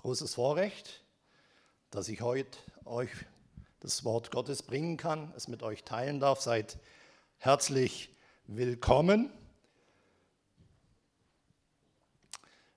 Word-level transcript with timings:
großes 0.00 0.36
Vorrecht, 0.36 1.04
dass 1.90 2.08
ich 2.08 2.22
heute 2.22 2.56
euch 2.86 3.10
das 3.80 4.02
Wort 4.02 4.30
Gottes 4.30 4.62
bringen 4.62 4.96
kann, 4.96 5.30
es 5.36 5.46
mit 5.46 5.62
euch 5.62 5.84
teilen 5.84 6.20
darf. 6.20 6.40
Seid 6.40 6.78
herzlich 7.36 8.08
willkommen. 8.46 9.30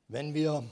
Wenn 0.09 0.33
wir 0.33 0.69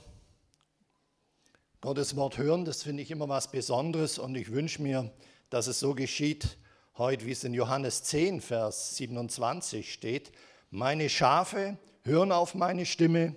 Gottes 1.80 2.16
Wort 2.16 2.36
hören, 2.36 2.66
das 2.66 2.82
finde 2.82 3.02
ich 3.02 3.10
immer 3.10 3.30
was 3.30 3.50
Besonderes 3.50 4.18
und 4.18 4.34
ich 4.34 4.50
wünsche 4.50 4.82
mir, 4.82 5.10
dass 5.48 5.68
es 5.68 5.80
so 5.80 5.94
geschieht 5.94 6.58
heute, 6.98 7.24
wie 7.24 7.32
es 7.32 7.44
in 7.44 7.54
Johannes 7.54 8.02
10, 8.02 8.42
Vers 8.42 8.96
27 8.96 9.90
steht. 9.90 10.32
Meine 10.68 11.08
Schafe 11.08 11.78
hören 12.02 12.30
auf 12.30 12.54
meine 12.54 12.84
Stimme, 12.84 13.36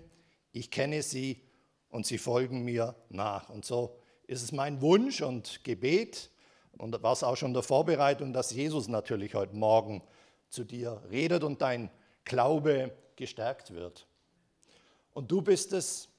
ich 0.52 0.70
kenne 0.70 1.02
sie 1.02 1.45
und 1.96 2.06
sie 2.06 2.18
folgen 2.18 2.64
mir 2.66 2.94
nach. 3.10 3.50
Und 3.50 3.64
so 3.64 3.96
ist 4.28 4.44
es 4.44 4.52
mein 4.52 4.82
Wunsch 4.82 5.22
und 5.22 5.64
Gebet 5.64 6.30
und 6.78 7.02
war 7.02 7.14
es 7.14 7.24
auch 7.24 7.38
schon 7.38 7.54
der 7.54 7.64
Vorbereitung, 7.64 8.34
dass 8.34 8.52
Jesus 8.52 8.90
natürlich 8.90 9.34
heute 9.34 9.56
Morgen 9.56 10.04
zu 10.50 10.66
dir 10.66 11.02
redet 11.10 11.46
und 11.46 11.62
dein 11.62 11.90
Glaube 12.26 12.92
gestärkt 13.16 13.74
wird. 13.74 14.08
Und 15.14 15.32
du 15.32 15.42
bist 15.42 15.72
es, 15.72 16.10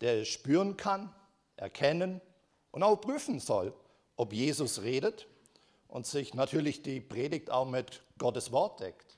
der 0.00 0.22
es 0.22 0.28
spüren 0.28 0.76
kann, 0.76 1.14
erkennen 1.56 2.20
und 2.72 2.82
auch 2.82 2.96
prüfen 2.96 3.38
soll, 3.38 3.72
ob 4.16 4.32
Jesus 4.32 4.82
redet 4.82 5.28
und 5.86 6.06
sich 6.06 6.34
natürlich 6.34 6.82
die 6.82 7.00
Predigt 7.00 7.50
auch 7.50 7.68
mit 7.68 8.02
Gottes 8.18 8.50
Wort 8.50 8.80
deckt. 8.80 9.16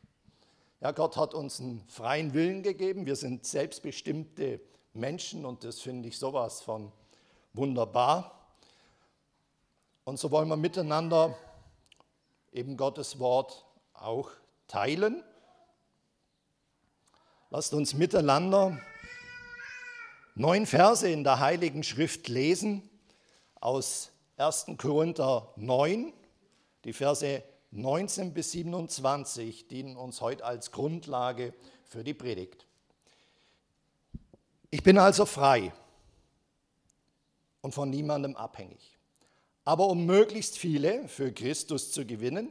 Ja, 0.83 0.91
Gott 0.91 1.17
hat 1.17 1.33
uns 1.33 1.59
einen 1.59 1.83
freien 1.89 2.35
Willen 2.35 2.63
gegeben. 2.63 3.07
Wir 3.07 3.17
sind 3.17 3.47
selbstbestimmte 3.47 4.61
Menschen 4.95 5.45
und 5.45 5.65
das 5.65 5.81
finde 5.81 6.09
ich 6.09 6.19
sowas 6.19 6.61
von 6.61 6.93
wunderbar. 7.53 8.39
Und 10.05 10.19
so 10.19 10.31
wollen 10.31 10.49
wir 10.49 10.57
miteinander 10.57 11.37
eben 12.53 12.77
Gottes 12.77 13.19
Wort 13.19 13.65
auch 13.95 14.31
teilen. 14.67 15.23
Lasst 17.51 17.73
uns 17.75 17.95
miteinander 17.95 18.79
neun 20.35 20.67
Verse 20.67 21.09
in 21.09 21.25
der 21.25 21.39
Heiligen 21.39 21.83
Schrift 21.83 22.29
lesen 22.29 22.89
aus 23.61 24.11
1. 24.39 24.67
Korinther 24.79 25.53
9. 25.57 26.13
Die 26.85 26.93
Verse 26.93 27.43
19 27.71 28.35
bis 28.35 28.53
27 28.53 29.69
dienen 29.69 29.97
uns 29.97 30.21
heute 30.21 30.45
als 30.45 30.73
Grundlage 30.73 31.55
für 31.85 32.05
die 32.05 32.15
Predigt. 32.15 32.67
Ich 34.73 34.83
bin 34.83 34.99
also 34.99 35.25
frei 35.25 35.73
und 37.61 37.73
von 37.73 37.89
niemandem 37.89 38.35
abhängig. 38.35 38.99
Aber 39.65 39.87
um 39.87 40.05
möglichst 40.07 40.59
viele 40.59 41.07
für 41.07 41.31
Christus 41.31 41.93
zu 41.93 42.05
gewinnen, 42.05 42.51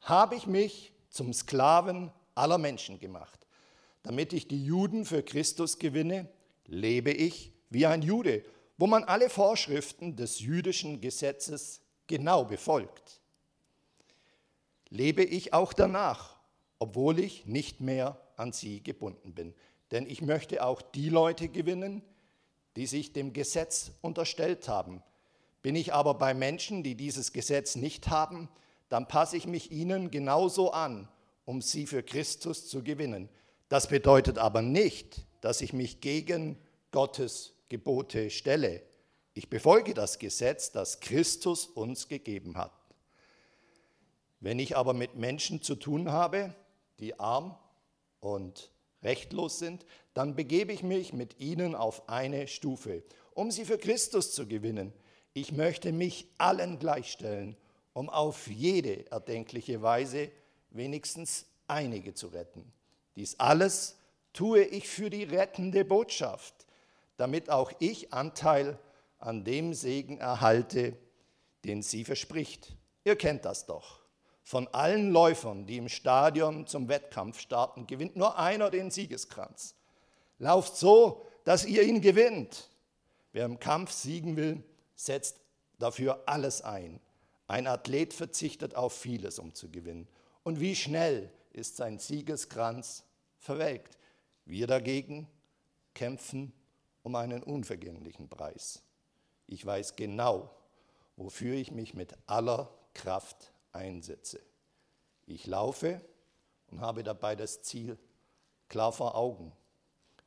habe 0.00 0.34
ich 0.34 0.48
mich 0.48 0.92
zum 1.10 1.32
Sklaven 1.32 2.10
aller 2.34 2.58
Menschen 2.58 2.98
gemacht. 2.98 3.46
Damit 4.02 4.32
ich 4.32 4.48
die 4.48 4.64
Juden 4.64 5.04
für 5.04 5.22
Christus 5.22 5.78
gewinne, 5.78 6.28
lebe 6.66 7.12
ich 7.12 7.52
wie 7.70 7.86
ein 7.86 8.02
Jude, 8.02 8.44
wo 8.76 8.88
man 8.88 9.04
alle 9.04 9.30
Vorschriften 9.30 10.16
des 10.16 10.40
jüdischen 10.40 11.00
Gesetzes 11.00 11.80
genau 12.08 12.44
befolgt 12.44 13.22
lebe 14.92 15.24
ich 15.24 15.54
auch 15.54 15.72
danach, 15.72 16.36
obwohl 16.78 17.18
ich 17.18 17.46
nicht 17.46 17.80
mehr 17.80 18.20
an 18.36 18.52
sie 18.52 18.82
gebunden 18.82 19.32
bin. 19.32 19.54
Denn 19.92 20.06
ich 20.06 20.22
möchte 20.22 20.64
auch 20.64 20.82
die 20.82 21.10
Leute 21.10 21.48
gewinnen, 21.48 22.02
die 22.76 22.86
sich 22.86 23.12
dem 23.12 23.32
Gesetz 23.32 23.92
unterstellt 24.00 24.66
haben. 24.68 25.02
Bin 25.60 25.76
ich 25.76 25.92
aber 25.92 26.14
bei 26.14 26.34
Menschen, 26.34 26.82
die 26.82 26.96
dieses 26.96 27.32
Gesetz 27.32 27.76
nicht 27.76 28.08
haben, 28.08 28.48
dann 28.88 29.06
passe 29.06 29.36
ich 29.36 29.46
mich 29.46 29.70
ihnen 29.70 30.10
genauso 30.10 30.72
an, 30.72 31.08
um 31.44 31.60
sie 31.62 31.86
für 31.86 32.02
Christus 32.02 32.68
zu 32.68 32.82
gewinnen. 32.82 33.28
Das 33.68 33.86
bedeutet 33.86 34.38
aber 34.38 34.62
nicht, 34.62 35.26
dass 35.40 35.60
ich 35.60 35.72
mich 35.72 36.00
gegen 36.00 36.58
Gottes 36.90 37.54
Gebote 37.68 38.30
stelle. 38.30 38.82
Ich 39.34 39.48
befolge 39.48 39.94
das 39.94 40.18
Gesetz, 40.18 40.72
das 40.72 41.00
Christus 41.00 41.66
uns 41.66 42.08
gegeben 42.08 42.56
hat. 42.56 42.72
Wenn 44.40 44.58
ich 44.58 44.76
aber 44.76 44.92
mit 44.92 45.16
Menschen 45.16 45.62
zu 45.62 45.74
tun 45.74 46.10
habe, 46.10 46.54
die 46.98 47.18
arm 47.18 47.56
und 48.20 48.71
rechtlos 49.02 49.58
sind, 49.58 49.84
dann 50.14 50.36
begebe 50.36 50.72
ich 50.72 50.82
mich 50.82 51.12
mit 51.12 51.40
ihnen 51.40 51.74
auf 51.74 52.08
eine 52.08 52.48
Stufe, 52.48 53.02
um 53.34 53.50
sie 53.50 53.64
für 53.64 53.78
Christus 53.78 54.32
zu 54.32 54.46
gewinnen. 54.46 54.92
Ich 55.34 55.52
möchte 55.52 55.92
mich 55.92 56.28
allen 56.38 56.78
gleichstellen, 56.78 57.56
um 57.92 58.10
auf 58.10 58.46
jede 58.48 59.10
erdenkliche 59.10 59.82
Weise 59.82 60.30
wenigstens 60.70 61.46
einige 61.66 62.14
zu 62.14 62.28
retten. 62.28 62.72
Dies 63.16 63.38
alles 63.38 63.98
tue 64.32 64.62
ich 64.62 64.88
für 64.88 65.10
die 65.10 65.24
rettende 65.24 65.84
Botschaft, 65.84 66.66
damit 67.16 67.50
auch 67.50 67.72
ich 67.78 68.12
Anteil 68.12 68.78
an 69.18 69.44
dem 69.44 69.74
Segen 69.74 70.18
erhalte, 70.18 70.96
den 71.64 71.82
sie 71.82 72.04
verspricht. 72.04 72.76
Ihr 73.04 73.16
kennt 73.16 73.44
das 73.44 73.66
doch. 73.66 74.01
Von 74.42 74.68
allen 74.68 75.10
Läufern, 75.10 75.66
die 75.66 75.76
im 75.76 75.88
Stadion 75.88 76.66
zum 76.66 76.88
Wettkampf 76.88 77.40
starten, 77.40 77.86
gewinnt 77.86 78.16
nur 78.16 78.38
einer 78.38 78.70
den 78.70 78.90
Siegeskranz. 78.90 79.74
Lauft 80.38 80.76
so, 80.76 81.24
dass 81.44 81.64
ihr 81.64 81.82
ihn 81.82 82.00
gewinnt. 82.00 82.68
Wer 83.32 83.44
im 83.44 83.58
Kampf 83.58 83.92
siegen 83.92 84.36
will, 84.36 84.62
setzt 84.94 85.36
dafür 85.78 86.22
alles 86.26 86.62
ein. 86.62 87.00
Ein 87.46 87.66
Athlet 87.66 88.12
verzichtet 88.12 88.74
auf 88.74 88.92
vieles, 88.92 89.38
um 89.38 89.54
zu 89.54 89.70
gewinnen. 89.70 90.08
Und 90.42 90.60
wie 90.60 90.74
schnell 90.74 91.30
ist 91.52 91.76
sein 91.76 91.98
Siegeskranz 91.98 93.04
verwelkt. 93.38 93.98
Wir 94.44 94.66
dagegen 94.66 95.28
kämpfen 95.94 96.52
um 97.02 97.14
einen 97.14 97.42
unvergänglichen 97.42 98.28
Preis. 98.28 98.82
Ich 99.46 99.64
weiß 99.64 99.96
genau, 99.96 100.50
wofür 101.16 101.54
ich 101.54 101.70
mich 101.72 101.94
mit 101.94 102.14
aller 102.26 102.72
Kraft 102.94 103.52
einsetze. 103.72 104.40
Ich 105.26 105.46
laufe 105.46 106.00
und 106.68 106.80
habe 106.80 107.02
dabei 107.02 107.36
das 107.36 107.62
Ziel 107.62 107.98
klar 108.68 108.92
vor 108.92 109.14
Augen. 109.14 109.52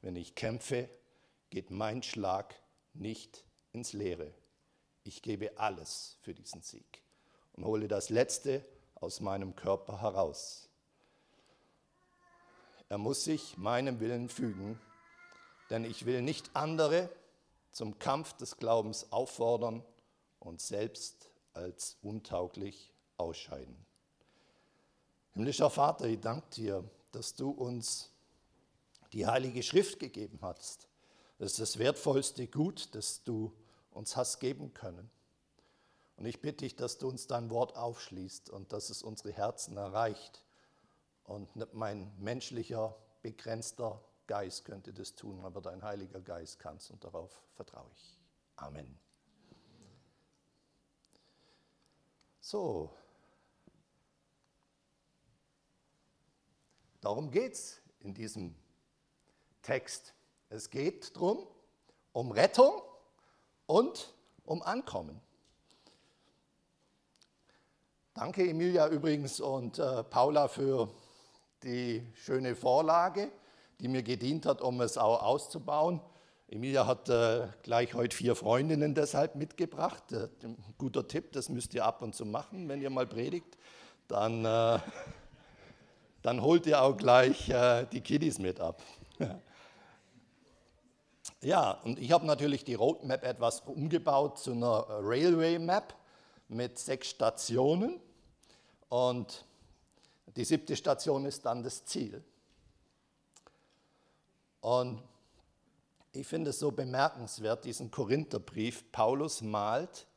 Wenn 0.02 0.16
ich 0.16 0.36
kämpfe, 0.36 0.90
geht 1.50 1.72
mein 1.72 2.04
Schlag 2.04 2.56
nicht 2.94 3.44
ins 3.72 3.94
Leere. 3.94 4.34
Ich 5.04 5.22
gebe 5.22 5.58
alles 5.58 6.18
für 6.22 6.34
diesen 6.34 6.62
Sieg 6.62 7.02
und 7.54 7.66
hole 7.66 7.88
das 7.88 8.10
Letzte 8.10 8.64
aus 8.96 9.20
meinem 9.20 9.56
Körper 9.56 10.02
heraus. 10.02 10.70
Er 12.90 12.98
muss 12.98 13.24
sich 13.24 13.58
meinem 13.58 14.00
Willen 14.00 14.30
fügen, 14.30 14.80
denn 15.70 15.86
ich 15.86 16.06
will 16.06 16.22
nicht 16.22 16.56
andere 16.56 17.10
zum 17.72 18.00
Kampf 18.00 18.34
des 18.34 18.58
Glaubens 18.58 19.12
auffordern 19.12 19.84
und 20.40 20.62
selbst 20.62 21.30
als 21.54 21.98
untauglich 22.02 22.95
ausscheiden. 23.18 23.76
Himmlischer 25.34 25.70
Vater, 25.70 26.06
ich 26.06 26.20
danke 26.20 26.48
dir, 26.52 26.90
dass 27.12 27.36
du 27.36 27.50
uns 27.50 28.10
die 29.14 29.26
Heilige 29.26 29.64
Schrift 29.64 30.00
gegeben 30.00 30.40
hast. 30.42 30.88
Das 31.38 31.52
ist 31.52 31.60
das 31.60 31.78
wertvollste 31.78 32.48
Gut, 32.48 32.94
das 32.96 33.24
du 33.24 33.54
uns 33.92 34.16
hast 34.16 34.40
geben 34.40 34.74
können. 34.74 35.10
Und 36.18 36.26
ich 36.26 36.42
bitte 36.42 36.64
dich, 36.66 36.76
dass 36.76 36.98
du 36.98 37.10
uns 37.10 37.28
dein 37.28 37.50
Wort 37.50 37.76
aufschließt 37.76 38.50
und 38.50 38.72
dass 38.72 38.90
es 38.90 39.04
unsere 39.04 39.34
Herzen 39.34 39.76
erreicht. 39.76 40.44
Und 41.26 41.56
nicht 41.56 41.74
mein 41.74 42.12
menschlicher, 42.20 42.96
begrenzter 43.22 44.02
Geist 44.28 44.66
könnte 44.66 44.94
das 44.94 45.16
tun, 45.16 45.44
aber 45.44 45.62
dein 45.62 45.84
Heiliger 45.84 46.22
Geist 46.22 46.60
kann 46.60 46.78
es 46.78 46.90
und 46.90 47.04
darauf 47.04 47.42
vertraue 47.56 47.90
ich. 47.94 48.18
Amen. 48.56 48.98
So, 52.40 52.92
Darum 57.06 57.30
geht 57.30 57.54
es 57.54 57.80
in 58.00 58.16
diesem 58.16 58.56
Text. 59.62 60.16
Es 60.50 60.72
geht 60.72 61.16
darum, 61.16 61.46
um 62.14 62.32
Rettung 62.32 62.82
und 63.68 64.12
um 64.44 64.64
Ankommen. 64.64 65.22
Danke 68.16 68.50
Emilia 68.50 68.88
übrigens 68.88 69.40
und 69.40 69.78
äh, 69.78 70.04
Paula 70.04 70.48
für 70.48 70.90
die 71.62 72.04
schöne 72.16 72.56
Vorlage, 72.56 73.30
die 73.80 73.88
mir 73.88 74.02
gedient 74.02 74.48
hat, 74.48 74.62
um 74.62 74.82
es 74.82 74.98
auch 74.98 75.22
auszubauen. 75.22 76.02
Emilia 76.48 76.88
hat 76.88 77.08
äh, 77.10 77.50
gleich 77.62 77.94
heute 77.94 78.18
vier 78.18 78.36
Freundinnen 78.36 78.96
deshalb 78.96 79.36
mitgebracht. 79.36 80.12
Äh, 80.12 80.28
guter 80.80 81.08
Tipp, 81.08 81.34
das 81.34 81.50
müsst 81.50 81.76
ihr 81.76 81.86
ab 81.86 82.02
und 82.02 82.16
zu 82.16 82.26
machen, 82.26 82.68
wenn 82.68 82.82
ihr 82.82 82.90
mal 82.90 83.06
predigt. 83.06 83.60
Dann 84.08 84.44
äh, 84.44 84.80
dann 86.26 86.42
holt 86.42 86.66
ihr 86.66 86.82
auch 86.82 86.98
gleich 86.98 87.50
äh, 87.50 87.86
die 87.92 88.02
Kiddies 88.02 88.40
mit 88.40 88.60
ab. 88.60 88.82
Ja, 91.42 91.72
und 91.84 92.00
ich 92.00 92.12
habe 92.12 92.26
natürlich 92.26 92.64
die 92.64 92.74
Roadmap 92.74 93.24
etwas 93.24 93.60
umgebaut 93.60 94.40
zu 94.40 94.54
einer 94.54 94.88
Railway 94.90 95.60
Map 95.60 95.94
mit 96.48 96.80
sechs 96.80 97.10
Stationen. 97.10 98.00
Und 98.90 99.46
die 100.36 100.44
siebte 100.44 100.76
Station 100.76 101.26
ist 101.26 101.46
dann 101.46 101.62
das 101.62 101.86
Ziel. 101.86 102.24
Und 104.62 105.04
ich 106.14 106.26
finde 106.26 106.50
es 106.50 106.58
so 106.58 106.72
bemerkenswert, 106.72 107.64
diesen 107.66 107.92
Korintherbrief. 107.92 108.92
Paulus 108.92 109.42
malt 109.42 110.08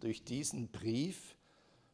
durch 0.00 0.24
diesen 0.24 0.68
Brief 0.68 1.36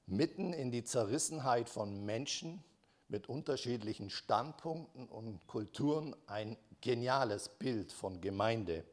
mitten 0.06 0.52
in 0.52 0.72
die 0.72 0.82
Zerrissenheit 0.82 1.68
von 1.68 2.04
Menschen 2.04 2.64
mit 3.12 3.28
unterschiedlichen 3.28 4.08
Standpunkten 4.08 5.06
und 5.06 5.46
Kulturen 5.46 6.16
ein 6.26 6.56
geniales 6.80 7.50
Bild 7.50 7.92
von 7.92 8.22
Gemeinde. 8.22 8.84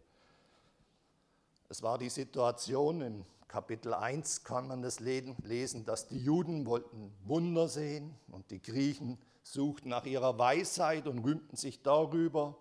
Es 1.70 1.82
war 1.84 1.98
die 1.98 2.10
Situation, 2.10 3.00
im 3.00 3.26
Kapitel 3.48 3.94
1 3.94 4.44
kann 4.44 4.68
man 4.68 4.82
das 4.82 5.00
lesen, 5.00 5.86
dass 5.86 6.10
die 6.10 6.20
Juden 6.20 6.66
wollten 6.66 7.14
Wunder 7.24 7.70
sehen 7.70 8.14
und 8.30 8.52
die 8.52 8.62
Griechen 8.62 9.18
suchten 9.42 9.88
nach 9.88 10.06
ihrer 10.06 10.38
Weisheit 10.38 11.08
und 11.08 11.20
rühmten 11.20 11.56
sich 11.56 11.82
darüber. 11.82 12.58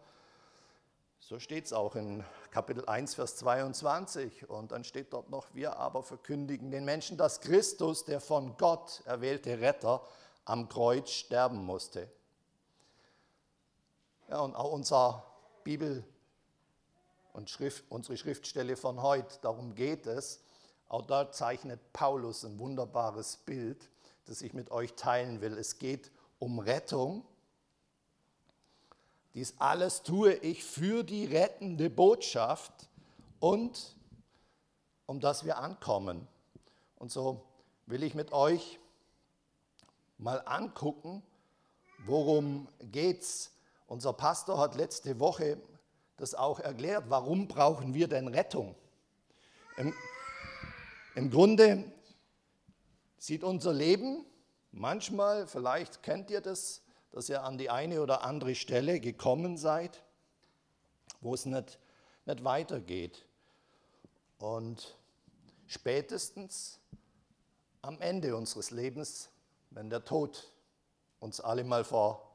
So 1.18 1.40
steht 1.40 1.66
es 1.66 1.72
auch 1.72 1.96
in 1.96 2.24
Kapitel 2.52 2.86
1, 2.86 3.16
Vers 3.16 3.34
22. 3.36 4.48
Und 4.48 4.70
dann 4.70 4.84
steht 4.84 5.12
dort 5.12 5.28
noch, 5.28 5.52
wir 5.54 5.76
aber 5.76 6.04
verkündigen 6.04 6.70
den 6.70 6.84
Menschen, 6.84 7.18
dass 7.18 7.40
Christus, 7.40 8.04
der 8.04 8.20
von 8.20 8.56
Gott 8.56 9.02
erwählte 9.06 9.60
Retter, 9.60 10.02
am 10.48 10.68
Kreuz 10.68 11.10
sterben 11.10 11.64
musste. 11.64 12.10
Ja, 14.28 14.40
und 14.40 14.54
auch 14.56 14.72
unser 14.72 15.24
Bibel 15.62 16.04
und 17.34 17.50
Schrift, 17.50 17.84
unsere 17.90 18.16
Schriftstelle 18.16 18.76
von 18.76 19.02
heute, 19.02 19.38
darum 19.42 19.74
geht 19.74 20.06
es. 20.06 20.40
Auch 20.88 21.02
da 21.02 21.30
zeichnet 21.30 21.92
Paulus 21.92 22.44
ein 22.44 22.58
wunderbares 22.58 23.36
Bild, 23.36 23.90
das 24.24 24.40
ich 24.40 24.54
mit 24.54 24.70
euch 24.70 24.94
teilen 24.94 25.42
will. 25.42 25.52
Es 25.58 25.78
geht 25.78 26.10
um 26.38 26.58
Rettung. 26.58 27.24
Dies 29.34 29.54
alles 29.58 30.02
tue 30.02 30.32
ich 30.32 30.64
für 30.64 31.04
die 31.04 31.26
rettende 31.26 31.90
Botschaft 31.90 32.72
und 33.38 33.96
um 35.04 35.20
dass 35.20 35.44
wir 35.44 35.58
ankommen. 35.58 36.26
Und 36.96 37.12
so 37.12 37.44
will 37.86 38.02
ich 38.02 38.14
mit 38.14 38.32
euch 38.32 38.78
mal 40.18 40.42
angucken, 40.44 41.22
worum 42.04 42.68
geht's. 42.92 43.52
Unser 43.86 44.12
Pastor 44.12 44.58
hat 44.58 44.74
letzte 44.74 45.18
Woche 45.18 45.58
das 46.16 46.34
auch 46.34 46.60
erklärt. 46.60 47.04
Warum 47.08 47.48
brauchen 47.48 47.94
wir 47.94 48.08
denn 48.08 48.28
Rettung? 48.28 48.74
Im, 49.76 49.94
im 51.14 51.30
Grunde 51.30 51.84
sieht 53.16 53.44
unser 53.44 53.72
Leben 53.72 54.24
manchmal, 54.72 55.46
vielleicht 55.46 56.02
kennt 56.02 56.30
ihr 56.30 56.40
das, 56.40 56.82
dass 57.12 57.28
ihr 57.28 57.42
an 57.42 57.58
die 57.58 57.70
eine 57.70 58.02
oder 58.02 58.22
andere 58.22 58.54
Stelle 58.54 59.00
gekommen 59.00 59.56
seid, 59.56 60.02
wo 61.20 61.34
es 61.34 61.46
nicht, 61.46 61.78
nicht 62.26 62.44
weitergeht. 62.44 63.24
Und 64.38 64.96
spätestens 65.66 66.78
am 67.82 68.00
Ende 68.00 68.36
unseres 68.36 68.70
Lebens 68.70 69.30
wenn 69.78 69.90
der 69.90 70.04
Tod 70.04 70.50
uns 71.20 71.40
alle 71.40 71.62
mal 71.62 71.84
vor 71.84 72.32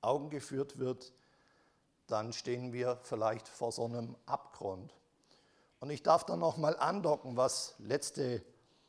Augen 0.00 0.30
geführt 0.30 0.78
wird, 0.78 1.12
dann 2.06 2.32
stehen 2.32 2.72
wir 2.72 2.98
vielleicht 3.02 3.46
vor 3.46 3.72
so 3.72 3.84
einem 3.84 4.16
Abgrund. 4.24 4.94
Und 5.80 5.90
ich 5.90 6.02
darf 6.02 6.24
dann 6.24 6.38
noch 6.38 6.56
mal 6.56 6.74
andocken, 6.78 7.36
was 7.36 7.74
letzte 7.76 8.42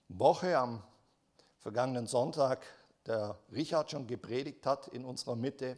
Woche 0.07 0.57
am 0.57 0.81
vergangenen 1.59 2.07
Sonntag 2.07 2.65
der 3.05 3.37
Richard 3.51 3.91
schon 3.91 4.07
gepredigt 4.07 4.65
hat 4.65 4.87
in 4.87 5.03
unserer 5.03 5.35
Mitte. 5.35 5.77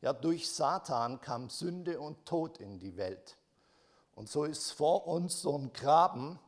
Ja, 0.00 0.12
durch 0.12 0.50
Satan 0.50 1.20
kam 1.20 1.48
Sünde 1.48 2.00
und 2.00 2.26
Tod 2.26 2.58
in 2.58 2.80
die 2.80 2.96
Welt. 2.96 3.36
Und 4.16 4.28
so 4.28 4.42
ist 4.42 4.72
vor 4.72 5.06
uns 5.06 5.42
so 5.42 5.56
ein 5.56 5.72
Graben, 5.72 6.40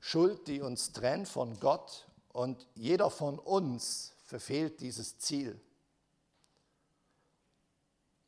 Schuld, 0.00 0.48
die 0.48 0.62
uns 0.62 0.94
trennt 0.94 1.28
von 1.28 1.60
Gott 1.60 2.06
und 2.34 2.66
jeder 2.74 3.10
von 3.10 3.38
uns 3.38 4.12
verfehlt 4.24 4.80
dieses 4.80 5.18
Ziel. 5.18 5.58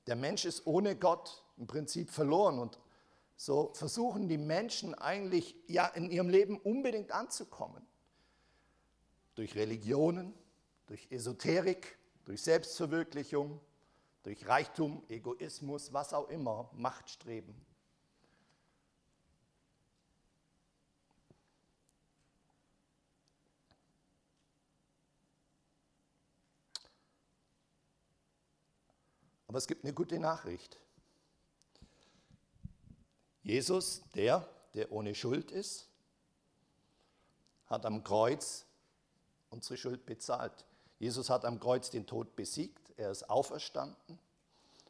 Der 0.07 0.15
Mensch 0.15 0.45
ist 0.45 0.65
ohne 0.65 0.95
Gott 0.95 1.43
im 1.57 1.67
Prinzip 1.67 2.09
verloren 2.11 2.61
und 2.61 2.79
so 3.37 3.73
versuchen 3.75 4.29
die 4.29 4.39
Menschen 4.39 4.95
eigentlich 4.95 5.57
ja 5.67 5.87
in 5.89 6.09
ihrem 6.09 6.29
Leben 6.29 6.57
unbedingt 6.57 7.11
anzukommen. 7.11 7.85
Durch 9.35 9.57
Religionen, 9.57 10.35
durch 10.87 11.11
Esoterik, 11.11 11.99
durch 12.25 12.43
Selbstverwirklichung, 12.43 13.61
durch 14.23 14.47
Reichtum, 14.47 15.03
Egoismus, 15.09 15.93
was 15.93 16.15
auch 16.15 16.29
immer, 16.29 16.71
Machtstreben. 16.75 17.55
Aber 29.57 29.61
es 29.61 29.69
gibt 29.69 29.85
eine 29.85 29.95
gute 29.95 30.19
Nachricht. 30.19 30.79
Jesus, 33.43 34.03
der, 34.15 34.47
der 34.75 34.93
ohne 34.93 35.15
Schuld 35.15 35.51
ist, 35.51 35.89
hat 37.65 37.87
am 37.87 38.05
Kreuz 38.05 38.67
unsere 39.49 39.79
Schuld 39.79 40.05
bezahlt. 40.05 40.67
Jesus 40.99 41.31
hat 41.31 41.47
am 41.47 41.59
Kreuz 41.59 41.89
den 41.89 42.07
Tod 42.07 42.37
besiegt, 42.37 42.93
er 42.99 43.11
ist 43.11 43.31
auferstanden. 43.31 44.19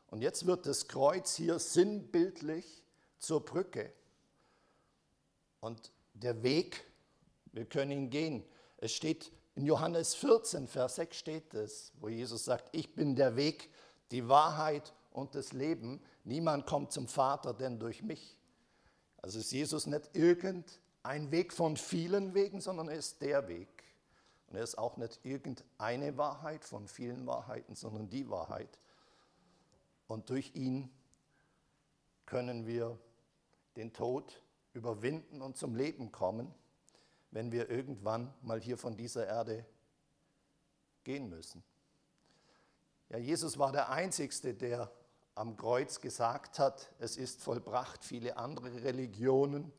Und 0.09 0.23
jetzt 0.23 0.47
wird 0.47 0.67
das 0.67 0.89
Kreuz 0.89 1.37
hier 1.37 1.61
sinnbildlich 1.61 2.83
zur 3.21 3.45
Brücke. 3.45 3.93
Und 5.61 5.93
der 6.13 6.43
Weg, 6.43 6.83
wir 7.53 7.67
können 7.67 7.93
ihn 7.93 8.11
gehen. 8.11 8.45
Es 8.79 8.91
steht 8.91 9.31
in 9.55 9.65
Johannes 9.65 10.17
14, 10.17 10.67
Vers 10.67 10.97
6 10.97 11.17
steht 11.17 11.55
es, 11.55 11.93
wo 12.01 12.09
Jesus 12.09 12.45
sagt, 12.45 12.69
ich 12.73 12.97
bin 12.97 13.15
der 13.15 13.37
Weg, 13.37 13.71
die 14.11 14.29
Wahrheit 14.29 14.95
und 15.11 15.35
das 15.35 15.53
Leben. 15.53 16.01
Niemand 16.25 16.67
kommt 16.67 16.93
zum 16.93 17.09
Vater, 17.09 17.55
denn 17.55 17.79
durch 17.79 18.03
mich. 18.03 18.37
Also 19.23 19.39
ist 19.39 19.53
Jesus 19.53 19.87
nicht 19.87 20.11
irgendein 20.15 21.31
Weg 21.31 21.53
von 21.53 21.77
vielen 21.77 22.35
Wegen, 22.35 22.61
sondern 22.61 22.89
er 22.89 22.97
ist 22.97 23.23
der 23.23 23.49
Weg. 23.49 23.69
Und 24.47 24.57
er 24.57 24.63
ist 24.63 24.79
auch 24.79 24.97
nicht 24.97 25.19
irgendeine 25.25 26.17
Wahrheit 26.17 26.65
von 26.65 26.87
vielen 26.87 27.27
Wahrheiten, 27.27 27.75
sondern 27.75 28.09
die 28.09 28.29
Wahrheit. 28.31 28.79
Und 30.07 30.31
durch 30.31 30.55
ihn 30.55 30.91
können 32.27 32.67
wir 32.67 32.99
den 33.77 33.93
Tod 33.93 34.41
überwinden 34.73 35.43
und 35.43 35.57
zum 35.57 35.75
Leben 35.75 36.13
kommen, 36.13 36.55
wenn 37.31 37.51
wir 37.51 37.71
irgendwann 37.71 38.33
mal 38.43 38.61
hier 38.61 38.79
von 38.79 38.97
dieser 38.97 39.27
Erde 39.27 39.65
gehen 41.03 41.29
müssen. 41.29 41.63
Ja, 43.09 43.19
Jesus 43.19 43.59
war 43.59 43.71
der 43.73 43.91
Einzige, 43.91 44.55
der 44.55 44.91
am 45.37 45.57
Kreuz 45.57 46.01
gesagt 46.01 46.59
hat, 46.59 46.91
es 46.99 47.17
ist 47.17 47.41
vollbracht. 47.43 48.05
Viele 48.05 48.37
andere 48.37 48.83
Religionen, 48.83 49.73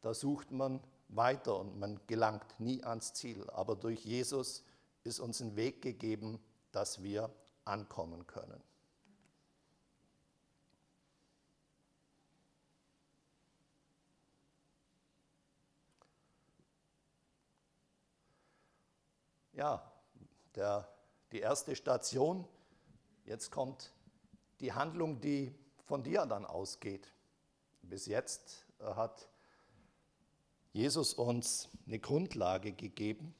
da 0.00 0.14
sucht 0.14 0.52
man 0.52 0.80
weiter 1.08 1.58
und 1.58 1.78
man 1.78 2.00
gelangt 2.06 2.60
nie 2.60 2.84
ans 2.84 3.14
Ziel. 3.14 3.48
Aber 3.50 3.74
durch 3.74 4.04
Jesus 4.04 4.64
ist 5.02 5.18
uns 5.18 5.40
ein 5.40 5.56
Weg 5.56 5.82
gegeben, 5.82 6.38
dass 6.70 7.02
wir 7.02 7.30
ankommen 7.64 8.26
können. 8.26 8.62
Ja, 19.52 19.90
der 20.54 20.88
die 21.32 21.40
erste 21.40 21.76
Station. 21.76 22.46
Jetzt 23.24 23.50
kommt 23.50 23.92
die 24.60 24.72
Handlung, 24.72 25.20
die 25.20 25.54
von 25.84 26.02
dir 26.02 26.26
dann 26.26 26.44
ausgeht. 26.44 27.12
Bis 27.82 28.06
jetzt 28.06 28.66
äh, 28.80 28.84
hat 28.84 29.28
Jesus 30.72 31.14
uns 31.14 31.68
eine 31.86 31.98
Grundlage 31.98 32.72
gegeben, 32.72 33.34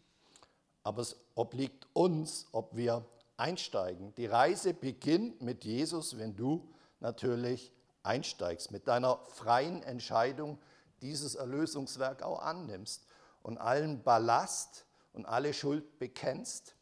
aber 0.83 1.03
es 1.03 1.17
obliegt 1.35 1.87
uns, 1.93 2.47
ob 2.53 2.75
wir 2.75 3.05
einsteigen. 3.37 4.15
Die 4.17 4.27
Reise 4.27 4.75
beginnt 4.75 5.43
mit 5.43 5.65
Jesus, 5.65 6.19
wenn 6.19 6.35
du 6.35 6.69
natürlich 7.01 7.73
einsteigst, 8.03 8.71
mit 8.71 8.89
deiner 8.89 9.19
freien 9.27 9.83
Entscheidung 9.83 10.59
dieses 11.03 11.35
Erlösungswerk 11.35 12.23
auch 12.23 12.41
annimmst 12.41 13.07
und 13.43 13.59
allen 13.59 14.03
Ballast 14.03 14.87
und 15.13 15.27
alle 15.27 15.53
Schuld 15.53 15.99
bekennst 15.99 16.75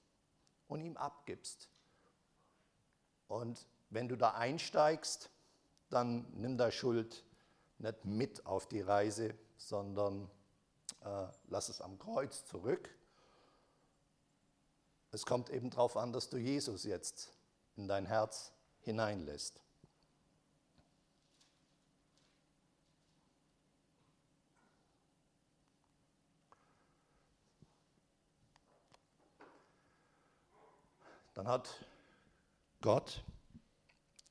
und 0.68 0.80
ihm 0.80 0.96
abgibst. 0.96 1.68
Und 3.28 3.66
wenn 3.90 4.08
du 4.08 4.16
da 4.16 4.34
einsteigst, 4.34 5.30
dann 5.90 6.26
nimm 6.34 6.58
deine 6.58 6.72
Schuld 6.72 7.24
nicht 7.78 8.04
mit 8.04 8.46
auf 8.46 8.66
die 8.66 8.80
Reise, 8.80 9.34
sondern 9.56 10.30
äh, 11.04 11.26
lass 11.48 11.68
es 11.68 11.80
am 11.80 11.98
Kreuz 11.98 12.44
zurück. 12.46 12.90
Es 15.12 15.24
kommt 15.24 15.50
eben 15.50 15.70
darauf 15.70 15.96
an, 15.96 16.12
dass 16.12 16.28
du 16.28 16.36
Jesus 16.36 16.84
jetzt 16.84 17.32
in 17.76 17.88
dein 17.88 18.06
Herz 18.06 18.52
hineinlässt. 18.80 19.60
Dann 31.36 31.48
hat 31.48 31.84
Gott 32.80 33.22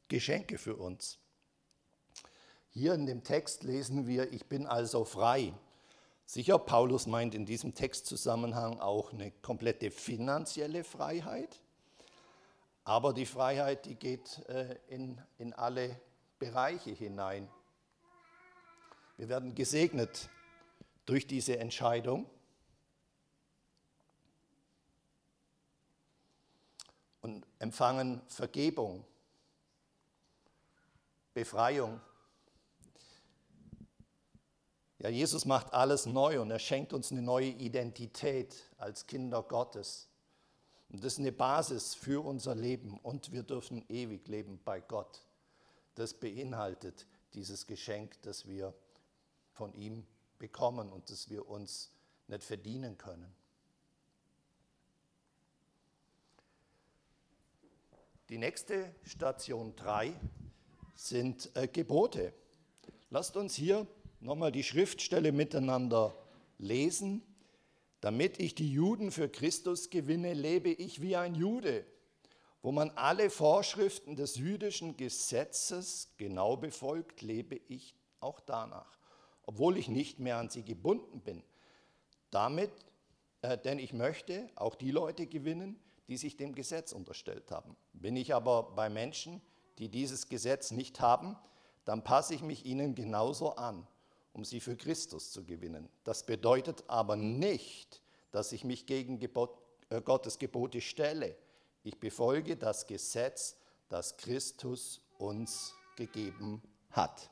Geschenke 0.07 0.57
für 0.57 0.75
uns. 0.75 1.19
Hier 2.71 2.95
in 2.95 3.05
dem 3.05 3.24
Text 3.24 3.63
lesen 3.63 4.07
wir, 4.07 4.33
ich 4.33 4.47
bin 4.47 4.65
also 4.65 5.05
frei. 5.05 5.53
Sicher, 6.25 6.57
Paulus 6.57 7.05
meint 7.05 7.35
in 7.35 7.45
diesem 7.45 7.75
Textzusammenhang 7.75 8.79
auch 8.79 9.13
eine 9.13 9.29
komplette 9.29 9.91
finanzielle 9.91 10.83
Freiheit, 10.83 11.62
aber 12.83 13.13
die 13.13 13.27
Freiheit, 13.27 13.85
die 13.85 13.95
geht 13.95 14.39
äh, 14.50 14.75
in, 14.88 15.21
in 15.38 15.53
alle 15.53 16.01
Bereiche 16.39 16.89
hinein. 16.89 17.47
Wir 19.17 19.29
werden 19.29 19.53
gesegnet 19.53 20.27
durch 21.05 21.27
diese 21.27 21.59
Entscheidung. 21.59 22.27
Und 27.25 27.43
empfangen 27.65 28.22
Vergebung, 28.27 29.05
Befreiung 31.34 32.00
ja, 35.05 35.12
Jesus 35.12 35.45
macht 35.45 35.72
alles 35.72 36.07
neu 36.07 36.41
und 36.41 36.50
er 36.50 36.57
schenkt 36.57 36.91
uns 36.91 37.12
eine 37.12 37.22
neue 37.22 37.50
Identität 37.50 38.55
als 38.79 39.05
Kinder 39.05 39.43
Gottes. 39.43 40.10
Und 40.89 41.03
das 41.03 41.13
ist 41.13 41.19
eine 41.19 41.31
Basis 41.31 41.93
für 41.93 42.25
unser 42.25 42.55
Leben 42.55 42.98
und 43.03 43.31
wir 43.31 43.43
dürfen 43.43 43.86
ewig 43.88 44.27
leben 44.27 44.60
bei 44.65 44.81
Gott. 44.81 45.22
Das 45.93 46.15
beinhaltet 46.15 47.05
dieses 47.36 47.67
Geschenk, 47.67 48.19
das 48.24 48.48
wir 48.48 48.74
von 49.51 49.74
ihm 49.74 50.07
bekommen 50.39 50.91
und 50.91 51.12
das 51.12 51.29
wir 51.29 51.48
uns 51.48 51.91
nicht 52.27 52.43
verdienen 52.43 52.98
können. 52.98 53.31
Die 58.29 58.39
nächste 58.39 58.96
Station 59.03 59.75
3 59.75 60.12
sind 60.96 61.51
äh, 61.55 61.67
Gebote. 61.67 62.34
Lasst 63.12 63.38
uns 63.38 63.53
hier 63.53 63.86
nochmal 64.20 64.51
die 64.51 64.63
Schriftstelle 64.63 65.32
miteinander 65.32 66.17
lesen. 66.58 67.22
Damit 68.01 68.39
ich 68.39 68.55
die 68.55 68.72
Juden 68.72 69.12
für 69.12 69.29
Christus 69.29 69.91
gewinne, 69.91 70.34
lebe 70.34 70.70
ich 70.70 71.03
wie 71.03 71.15
ein 71.15 71.36
Jude, 71.36 71.86
wo 72.63 72.72
man 72.72 72.89
alle 72.96 73.29
Vorschriften 73.29 74.15
des 74.15 74.38
jüdischen 74.38 74.98
Gesetzes 74.98 76.12
genau 76.17 76.58
befolgt, 76.58 77.22
lebe 77.22 77.62
ich 77.67 77.94
auch 78.22 78.39
danach, 78.39 78.98
obwohl 79.44 79.77
ich 79.77 79.88
nicht 79.88 80.20
mehr 80.20 80.38
an 80.38 80.50
sie 80.50 80.63
gebunden 80.63 81.22
bin. 81.22 81.44
Damit, 82.32 82.72
äh, 83.44 83.55
denn 83.55 83.77
ich 83.77 83.94
möchte 83.94 84.50
auch 84.55 84.74
die 84.74 84.89
Leute 84.89 85.27
gewinnen, 85.27 85.79
die 86.07 86.17
sich 86.17 86.38
dem 86.38 86.53
Gesetz 86.53 86.91
unterstellt 86.91 87.51
haben. 87.51 87.75
Bin 87.93 88.15
ich 88.15 88.33
aber 88.33 88.63
bei 88.75 88.89
Menschen, 88.89 89.41
die 89.79 89.89
dieses 89.89 90.29
Gesetz 90.29 90.71
nicht 90.71 91.00
haben, 91.00 91.35
dann 91.83 92.03
passe 92.03 92.33
ich 92.33 92.41
mich 92.41 92.65
ihnen 92.65 92.95
genauso 92.95 93.55
an 93.55 93.88
um 94.35 94.43
sie 94.43 94.59
für 94.59 94.75
Christus 94.75 95.31
zu 95.31 95.45
gewinnen. 95.45 95.88
Das 96.03 96.25
bedeutet 96.25 96.83
aber 96.88 97.15
nicht, 97.15 98.01
dass 98.31 98.51
ich 98.51 98.65
mich 98.65 98.85
gegen 98.85 99.17
Gebot, 99.17 99.57
äh, 99.89 100.01
Gottes 100.01 100.38
Gebote 100.38 100.81
stelle. 100.81 101.38
Ich 101.83 102.01
befolge 102.01 102.57
das 102.57 102.85
Gesetz, 102.85 103.55
das 103.88 104.17
Christus 104.17 105.00
uns 105.17 105.74
gegeben 105.95 106.62
hat. 106.91 107.29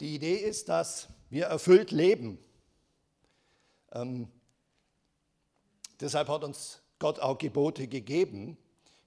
Die 0.00 0.14
Idee 0.14 0.36
ist, 0.36 0.68
dass 0.68 1.08
wir 1.30 1.46
erfüllt 1.46 1.90
leben. 1.90 2.38
Ähm, 3.92 4.28
deshalb 6.00 6.28
hat 6.28 6.44
uns 6.44 6.80
Gott 6.98 7.20
auch 7.20 7.38
Gebote 7.38 7.88
gegeben, 7.88 8.56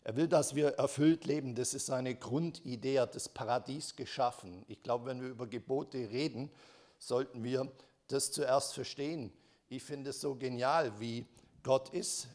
er 0.09 0.15
will, 0.15 0.27
dass 0.27 0.55
wir 0.55 0.69
erfüllt 0.69 1.25
leben. 1.25 1.53
Das 1.53 1.75
ist 1.75 1.85
seine 1.85 2.15
Grundidee. 2.15 2.95
Er 2.95 3.03
hat 3.03 3.13
das 3.13 3.29
Paradies 3.29 3.95
geschaffen. 3.95 4.65
Ich 4.67 4.81
glaube, 4.81 5.05
wenn 5.05 5.21
wir 5.21 5.29
über 5.29 5.45
Gebote 5.45 5.97
reden, 5.97 6.49
sollten 6.97 7.43
wir 7.43 7.71
das 8.07 8.31
zuerst 8.31 8.73
verstehen. 8.73 9.31
Ich 9.67 9.83
finde 9.83 10.09
es 10.09 10.19
so 10.19 10.33
genial, 10.33 10.99
wie 10.99 11.27
Gott 11.61 11.89
ist. 11.89 12.27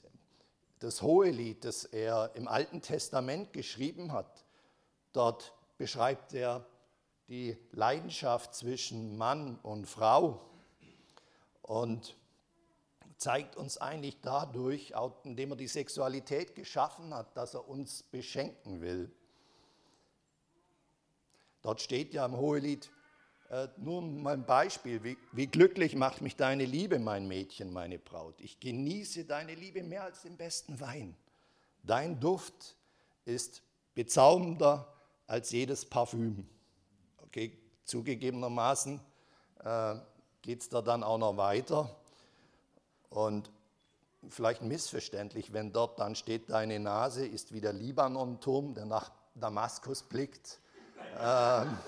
Das 0.78 1.02
Hohelied, 1.02 1.64
das 1.64 1.84
er 1.84 2.30
im 2.34 2.46
Alten 2.46 2.80
Testament 2.80 3.52
geschrieben 3.52 4.12
hat, 4.12 4.44
dort 5.12 5.52
beschreibt 5.76 6.32
er 6.34 6.64
die 7.28 7.56
Leidenschaft 7.72 8.54
zwischen 8.54 9.16
Mann 9.16 9.58
und 9.62 9.86
Frau. 9.86 10.42
Und 11.62 12.14
zeigt 13.16 13.56
uns 13.56 13.78
eigentlich 13.78 14.20
dadurch, 14.20 14.92
indem 15.24 15.52
er 15.52 15.56
die 15.56 15.68
Sexualität 15.68 16.54
geschaffen 16.54 17.14
hat, 17.14 17.36
dass 17.36 17.54
er 17.54 17.68
uns 17.68 18.02
beschenken 18.02 18.80
will. 18.80 19.10
Dort 21.62 21.80
steht 21.80 22.12
ja 22.12 22.26
im 22.26 22.36
Hohelied, 22.36 22.90
äh, 23.50 23.68
nur 23.76 24.02
mal 24.02 24.34
ein 24.34 24.44
Beispiel, 24.46 25.02
wie, 25.02 25.16
wie 25.32 25.46
glücklich 25.46 25.94
macht 25.96 26.20
mich 26.20 26.36
deine 26.36 26.64
Liebe, 26.64 26.98
mein 26.98 27.26
Mädchen, 27.28 27.72
meine 27.72 27.98
Braut. 27.98 28.40
Ich 28.40 28.60
genieße 28.60 29.24
deine 29.24 29.54
Liebe 29.54 29.82
mehr 29.82 30.04
als 30.04 30.22
den 30.22 30.36
besten 30.36 30.80
Wein. 30.80 31.16
Dein 31.82 32.20
Duft 32.20 32.76
ist 33.24 33.62
bezaubernder 33.94 34.92
als 35.26 35.50
jedes 35.52 35.84
Parfüm. 35.84 36.46
Okay, 37.22 37.56
zugegebenermaßen 37.84 39.00
äh, 39.62 39.96
geht 40.42 40.60
es 40.60 40.68
da 40.68 40.82
dann 40.82 41.02
auch 41.02 41.18
noch 41.18 41.36
weiter. 41.36 41.94
Und 43.14 43.48
vielleicht 44.28 44.62
missverständlich, 44.62 45.52
wenn 45.52 45.72
dort 45.72 46.00
dann 46.00 46.16
steht, 46.16 46.50
deine 46.50 46.80
Nase 46.80 47.24
ist 47.24 47.52
wie 47.52 47.60
der 47.60 47.72
Libanon-Turm, 47.72 48.74
der 48.74 48.86
nach 48.86 49.12
Damaskus 49.36 50.02
blickt, 50.02 50.58
ähm, 51.20 51.78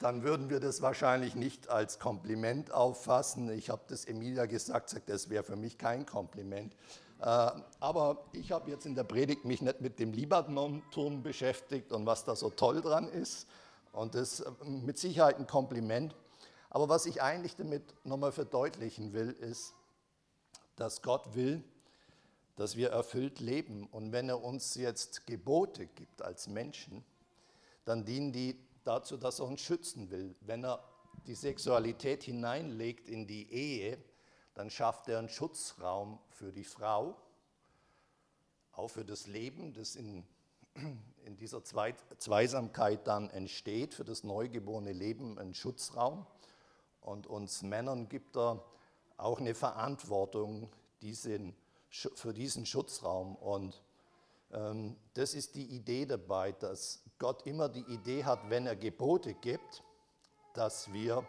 dann 0.00 0.22
würden 0.22 0.48
wir 0.48 0.60
das 0.60 0.80
wahrscheinlich 0.80 1.34
nicht 1.34 1.68
als 1.68 1.98
Kompliment 1.98 2.72
auffassen. 2.72 3.50
Ich 3.50 3.68
habe 3.68 3.82
das 3.86 4.06
Emilia 4.06 4.46
gesagt, 4.46 4.88
sagt, 4.88 5.10
das 5.10 5.28
wäre 5.28 5.44
für 5.44 5.56
mich 5.56 5.76
kein 5.76 6.06
Kompliment. 6.06 6.74
Äh, 7.20 7.50
aber 7.80 8.24
ich 8.32 8.50
habe 8.50 8.70
jetzt 8.70 8.86
in 8.86 8.94
der 8.94 9.04
Predigt 9.04 9.44
mich 9.44 9.60
nicht 9.60 9.82
mit 9.82 9.98
dem 9.98 10.14
Libanon-Turm 10.14 11.22
beschäftigt 11.22 11.92
und 11.92 12.06
was 12.06 12.24
da 12.24 12.34
so 12.34 12.48
toll 12.48 12.80
dran 12.80 13.08
ist. 13.08 13.46
Und 13.92 14.14
das 14.14 14.40
ist 14.40 14.46
äh, 14.46 14.64
mit 14.64 14.96
Sicherheit 14.98 15.38
ein 15.38 15.46
Kompliment. 15.46 16.14
Aber 16.74 16.88
was 16.88 17.04
ich 17.04 17.20
eigentlich 17.20 17.54
damit 17.54 17.82
nochmal 18.02 18.32
verdeutlichen 18.32 19.12
will, 19.12 19.32
ist, 19.32 19.74
dass 20.76 21.02
Gott 21.02 21.34
will, 21.34 21.62
dass 22.56 22.76
wir 22.76 22.88
erfüllt 22.88 23.40
leben. 23.40 23.86
Und 23.88 24.12
wenn 24.12 24.30
er 24.30 24.42
uns 24.42 24.74
jetzt 24.76 25.26
Gebote 25.26 25.86
gibt 25.86 26.22
als 26.22 26.48
Menschen, 26.48 27.04
dann 27.84 28.06
dienen 28.06 28.32
die 28.32 28.58
dazu, 28.84 29.18
dass 29.18 29.40
er 29.40 29.48
uns 29.48 29.60
schützen 29.60 30.10
will. 30.10 30.34
Wenn 30.40 30.64
er 30.64 30.82
die 31.26 31.34
Sexualität 31.34 32.22
hineinlegt 32.22 33.06
in 33.06 33.26
die 33.26 33.52
Ehe, 33.52 33.98
dann 34.54 34.70
schafft 34.70 35.10
er 35.10 35.18
einen 35.18 35.28
Schutzraum 35.28 36.20
für 36.30 36.52
die 36.52 36.64
Frau, 36.64 37.18
auch 38.72 38.88
für 38.88 39.04
das 39.04 39.26
Leben, 39.26 39.74
das 39.74 39.94
in, 39.94 40.24
in 41.26 41.36
dieser 41.36 41.62
Zweisamkeit 41.64 43.06
dann 43.06 43.28
entsteht, 43.28 43.92
für 43.92 44.04
das 44.04 44.24
neugeborene 44.24 44.92
Leben 44.92 45.38
einen 45.38 45.52
Schutzraum. 45.52 46.24
Und 47.02 47.26
uns 47.26 47.62
Männern 47.62 48.08
gibt 48.08 48.36
er 48.36 48.64
auch 49.16 49.38
eine 49.38 49.54
Verantwortung 49.54 50.70
diesen, 51.02 51.54
für 51.90 52.32
diesen 52.32 52.64
Schutzraum. 52.64 53.36
Und 53.36 53.82
ähm, 54.52 54.96
das 55.14 55.34
ist 55.34 55.54
die 55.54 55.66
Idee 55.66 56.06
dabei, 56.06 56.52
dass 56.52 57.02
Gott 57.18 57.46
immer 57.46 57.68
die 57.68 57.84
Idee 57.92 58.24
hat, 58.24 58.48
wenn 58.48 58.66
er 58.66 58.76
Gebote 58.76 59.34
gibt, 59.34 59.82
dass 60.54 60.92
wir 60.92 61.26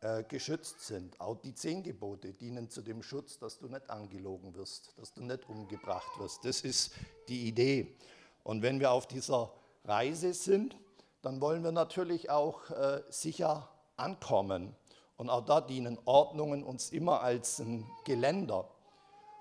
äh, 0.00 0.24
geschützt 0.24 0.80
sind. 0.80 1.20
Auch 1.20 1.36
die 1.36 1.54
zehn 1.54 1.82
Gebote 1.82 2.32
dienen 2.32 2.68
zu 2.68 2.82
dem 2.82 3.02
Schutz, 3.02 3.38
dass 3.38 3.58
du 3.58 3.68
nicht 3.68 3.88
angelogen 3.88 4.54
wirst, 4.54 4.92
dass 4.98 5.12
du 5.12 5.22
nicht 5.22 5.48
umgebracht 5.48 6.18
wirst. 6.18 6.44
Das 6.44 6.62
ist 6.62 6.92
die 7.28 7.46
Idee. 7.46 7.96
Und 8.42 8.62
wenn 8.62 8.80
wir 8.80 8.90
auf 8.90 9.06
dieser 9.06 9.52
Reise 9.84 10.34
sind, 10.34 10.76
dann 11.22 11.40
wollen 11.40 11.62
wir 11.62 11.72
natürlich 11.72 12.30
auch 12.30 12.68
äh, 12.70 13.02
sicher 13.10 13.68
ankommen. 14.02 14.74
Und 15.16 15.30
auch 15.30 15.44
da 15.44 15.60
dienen 15.60 15.98
Ordnungen 16.04 16.64
uns 16.64 16.90
immer 16.90 17.20
als 17.20 17.60
ein 17.60 17.86
Geländer. 18.04 18.68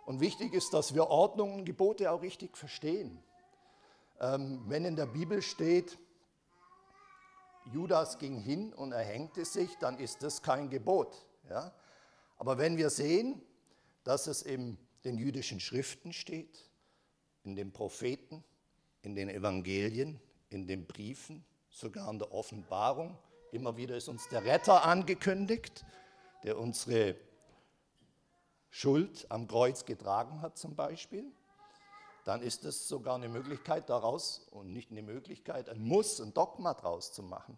Und 0.05 0.19
wichtig 0.19 0.53
ist, 0.53 0.73
dass 0.73 0.93
wir 0.93 1.07
Ordnung 1.07 1.55
und 1.55 1.65
Gebote 1.65 2.11
auch 2.11 2.21
richtig 2.21 2.57
verstehen. 2.57 3.23
Ähm, 4.19 4.63
wenn 4.67 4.85
in 4.85 4.95
der 4.95 5.07
Bibel 5.07 5.41
steht, 5.41 5.97
Judas 7.71 8.17
ging 8.17 8.39
hin 8.39 8.73
und 8.73 8.91
erhängte 8.91 9.45
sich, 9.45 9.77
dann 9.77 9.97
ist 9.99 10.23
das 10.23 10.41
kein 10.41 10.69
Gebot. 10.69 11.25
Ja? 11.49 11.73
Aber 12.37 12.57
wenn 12.57 12.77
wir 12.77 12.89
sehen, 12.89 13.41
dass 14.03 14.27
es 14.27 14.41
in 14.41 14.77
den 15.03 15.17
jüdischen 15.17 15.59
Schriften 15.59 16.13
steht, 16.13 16.69
in 17.43 17.55
den 17.55 17.71
Propheten, 17.71 18.43
in 19.01 19.15
den 19.15 19.29
Evangelien, 19.29 20.19
in 20.49 20.67
den 20.67 20.85
Briefen, 20.85 21.43
sogar 21.69 22.09
in 22.11 22.19
der 22.19 22.31
Offenbarung, 22.31 23.17
immer 23.51 23.77
wieder 23.77 23.95
ist 23.97 24.07
uns 24.07 24.27
der 24.29 24.43
Retter 24.45 24.85
angekündigt, 24.85 25.85
der 26.43 26.57
unsere 26.57 27.15
Schuld 28.69 29.25
am 29.29 29.47
Kreuz 29.47 29.85
getragen 29.85 30.41
hat 30.41 30.57
zum 30.57 30.75
Beispiel, 30.75 31.25
dann 32.23 32.41
ist 32.41 32.65
es 32.65 32.87
sogar 32.87 33.15
eine 33.15 33.29
Möglichkeit 33.29 33.89
daraus, 33.89 34.47
und 34.51 34.71
nicht 34.71 34.91
eine 34.91 35.01
Möglichkeit, 35.01 35.69
ein 35.69 35.81
Muss, 35.81 36.21
ein 36.21 36.33
Dogma 36.33 36.73
daraus 36.73 37.11
zu 37.11 37.23
machen. 37.23 37.57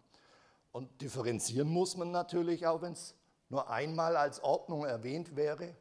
Und 0.72 1.00
differenzieren 1.00 1.68
muss 1.68 1.96
man 1.96 2.10
natürlich 2.10 2.66
auch, 2.66 2.82
wenn 2.82 2.94
es 2.94 3.14
nur 3.48 3.70
einmal 3.70 4.16
als 4.16 4.42
Ordnung 4.42 4.84
erwähnt 4.84 5.36
wäre, 5.36 5.76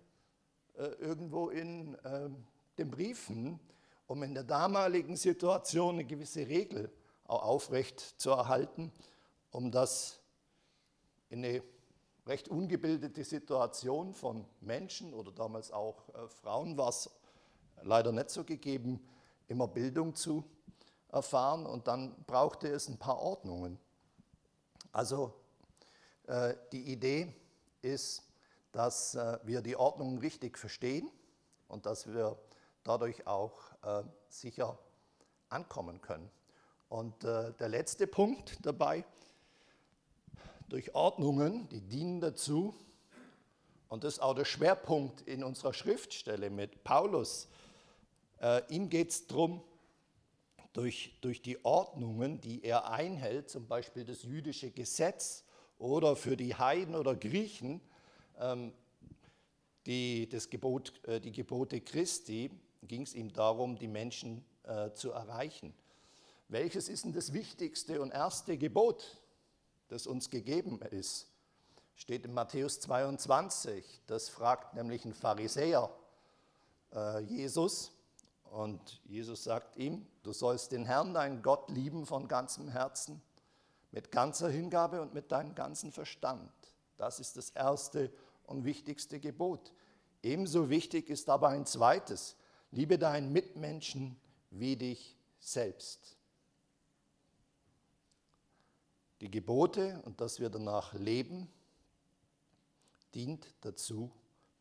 äh, 0.76 0.84
irgendwo 1.00 1.50
in 1.50 1.96
äh, 1.96 2.30
den 2.78 2.92
Briefen, 2.92 3.60
um 4.06 4.22
in 4.22 4.36
der 4.36 4.44
damaligen 4.44 5.16
Situation 5.16 5.96
eine 5.96 6.06
gewisse 6.06 6.48
Regel 6.48 6.92
auch 7.26 7.44
aufrecht 7.44 8.00
zu 8.00 8.32
erhalten, 8.32 8.92
um 9.54 9.72
das 9.72 10.20
in 11.30 11.46
eine 11.46 11.64
recht 12.26 12.50
ungebildete 12.50 13.24
Situation 13.24 14.14
von 14.14 14.46
Menschen 14.62 15.14
oder 15.14 15.32
damals 15.32 15.72
auch 15.72 16.10
äh, 16.10 16.28
Frauen 16.28 16.76
war 16.78 16.90
es 16.90 17.10
leider 17.84 18.12
nicht 18.12 18.30
so 18.30 18.44
gegeben, 18.44 19.00
immer 19.48 19.68
Bildung 19.68 20.16
zu 20.16 20.44
erfahren 21.12 21.66
und 21.66 21.88
dann 21.88 22.16
brauchte 22.26 22.68
es 22.68 22.88
ein 22.88 22.98
paar 22.98 23.20
Ordnungen. 23.20 23.78
Also 24.92 25.34
äh, 26.28 26.56
die 26.72 26.92
Idee 26.92 27.34
ist, 27.82 28.24
dass 28.72 29.14
äh, 29.14 29.38
wir 29.44 29.62
die 29.62 29.76
Ordnung 29.76 30.18
richtig 30.18 30.58
verstehen 30.58 31.12
und 31.68 31.86
dass 31.86 32.08
wir 32.08 32.40
dadurch 32.84 33.28
auch 33.28 33.60
äh, 33.84 34.04
sicher 34.30 34.80
ankommen 35.50 36.02
können. 36.02 36.30
Und 36.90 37.24
äh, 37.24 37.54
der 37.54 37.70
letzte 37.70 38.08
Punkt 38.08 38.66
dabei, 38.66 39.04
durch 40.70 40.96
Ordnungen, 40.96 41.68
die 41.70 41.82
dienen 41.82 42.22
dazu, 42.22 42.74
und 43.90 44.04
das 44.04 44.16
ist 44.16 44.20
auch 44.22 44.34
der 44.34 44.46
Schwerpunkt 44.46 45.22
in 45.22 45.44
unserer 45.44 45.74
Schriftstelle 45.74 46.50
mit 46.50 46.84
Paulus, 46.84 47.48
äh, 48.42 48.62
ihm 48.70 48.90
geht 48.90 49.12
es 49.12 49.28
darum, 49.28 49.62
durch, 50.74 51.16
durch 51.22 51.42
die 51.42 51.64
Ordnungen, 51.64 52.42
die 52.42 52.64
er 52.64 52.90
einhält, 52.90 53.50
zum 53.50 53.68
Beispiel 53.68 54.04
das 54.04 54.24
jüdische 54.24 54.72
Gesetz 54.72 55.44
oder 55.78 56.16
für 56.16 56.36
die 56.36 56.56
Heiden 56.56 56.96
oder 56.96 57.16
Griechen, 57.16 57.80
ähm, 58.40 58.74
die, 59.86 60.28
das 60.28 60.50
Gebot, 60.50 60.94
äh, 61.06 61.20
die 61.20 61.32
Gebote 61.32 61.80
Christi, 61.82 62.50
ging 62.82 63.04
es 63.04 63.14
ihm 63.14 63.32
darum, 63.32 63.78
die 63.78 63.88
Menschen 63.88 64.44
äh, 64.64 64.92
zu 64.92 65.12
erreichen. 65.12 65.74
Welches 66.48 66.90
ist 66.90 67.06
denn 67.06 67.14
das 67.14 67.34
wichtigste 67.34 68.02
und 68.02 68.12
erste 68.12 68.58
Gebot, 68.58 69.23
das 69.94 70.08
uns 70.08 70.30
gegeben 70.30 70.82
ist? 70.90 71.28
Steht 71.96 72.26
in 72.26 72.34
Matthäus 72.34 72.80
22. 72.80 74.02
Das 74.08 74.28
fragt 74.28 74.74
nämlich 74.74 75.06
ein 75.06 75.14
Pharisäer 75.14 75.92
äh, 76.94 77.20
Jesus. 77.20 77.92
Und 78.46 79.02
Jesus 79.06 79.44
sagt 79.44 79.78
ihm, 79.78 80.06
du 80.24 80.34
sollst 80.34 80.72
den 80.72 80.86
Herrn, 80.86 81.14
deinen 81.14 81.44
Gott, 81.44 81.70
lieben 81.70 82.08
von 82.08 82.28
ganzem 82.28 82.70
Herzen, 82.70 83.22
mit 83.92 84.12
ganzer 84.12 84.50
Hingabe 84.50 85.00
und 85.00 85.14
mit 85.14 85.32
deinem 85.32 85.54
ganzen 85.54 85.92
Verstand. 85.92 86.52
Das 86.98 87.20
ist 87.20 87.38
das 87.38 87.52
erste 87.52 88.12
und 88.46 88.66
wichtigste 88.66 89.20
Gebot. 89.20 89.74
Ebenso 90.24 90.70
wichtig 90.70 91.10
ist 91.10 91.30
aber 91.30 91.50
ein 91.50 91.68
zweites, 91.68 92.36
liebe 92.72 92.98
deinen 92.98 93.32
Mitmenschen 93.32 94.20
wie 94.50 94.76
dich 94.76 95.16
selbst. 95.40 96.18
Die 99.24 99.32
Gebote 99.32 100.02
und 100.04 100.20
dass 100.20 100.42
wir 100.42 100.50
danach 100.50 100.94
leben, 100.96 101.48
dient 103.16 103.48
dazu, 103.62 104.12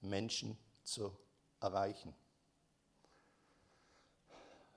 Menschen 0.01 0.57
zu 0.85 1.11
erreichen. 1.61 2.15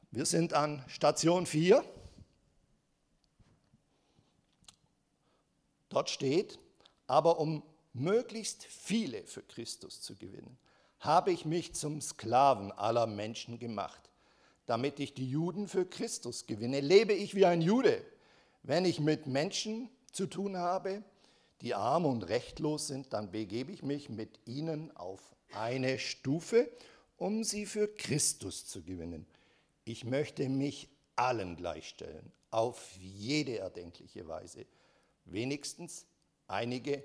Wir 0.09 0.25
sind 0.25 0.53
an 0.53 0.83
Station 0.87 1.45
4. 1.45 1.85
Dort 5.89 6.09
steht, 6.09 6.57
aber 7.05 7.37
um 7.39 7.61
möglichst 7.93 8.63
viele 8.63 9.27
für 9.27 9.43
Christus 9.43 10.01
zu 10.01 10.15
gewinnen, 10.15 10.57
habe 10.99 11.31
ich 11.31 11.45
mich 11.45 11.75
zum 11.75 12.01
Sklaven 12.01 12.71
aller 12.71 13.05
Menschen 13.05 13.59
gemacht. 13.59 14.09
Damit 14.65 14.99
ich 14.99 15.13
die 15.13 15.29
Juden 15.29 15.67
für 15.67 15.85
Christus 15.85 16.47
gewinne, 16.47 16.79
lebe 16.79 17.13
ich 17.13 17.35
wie 17.35 17.45
ein 17.45 17.61
Jude. 17.61 18.03
Wenn 18.67 18.83
ich 18.83 18.99
mit 18.99 19.27
Menschen 19.27 19.91
zu 20.11 20.25
tun 20.25 20.57
habe, 20.57 21.03
die 21.61 21.75
arm 21.75 22.03
und 22.07 22.23
rechtlos 22.23 22.87
sind, 22.87 23.13
dann 23.13 23.29
begebe 23.29 23.71
ich 23.71 23.83
mich 23.83 24.09
mit 24.09 24.39
ihnen 24.45 24.89
auf 24.97 25.35
eine 25.53 25.99
Stufe, 25.99 26.71
um 27.15 27.43
sie 27.43 27.67
für 27.67 27.87
Christus 27.87 28.65
zu 28.65 28.81
gewinnen. 28.81 29.27
Ich 29.83 30.03
möchte 30.03 30.49
mich 30.49 30.89
allen 31.15 31.57
gleichstellen, 31.57 32.31
auf 32.49 32.97
jede 32.99 33.59
erdenkliche 33.59 34.27
Weise. 34.27 34.65
Wenigstens 35.25 36.07
einige 36.47 37.03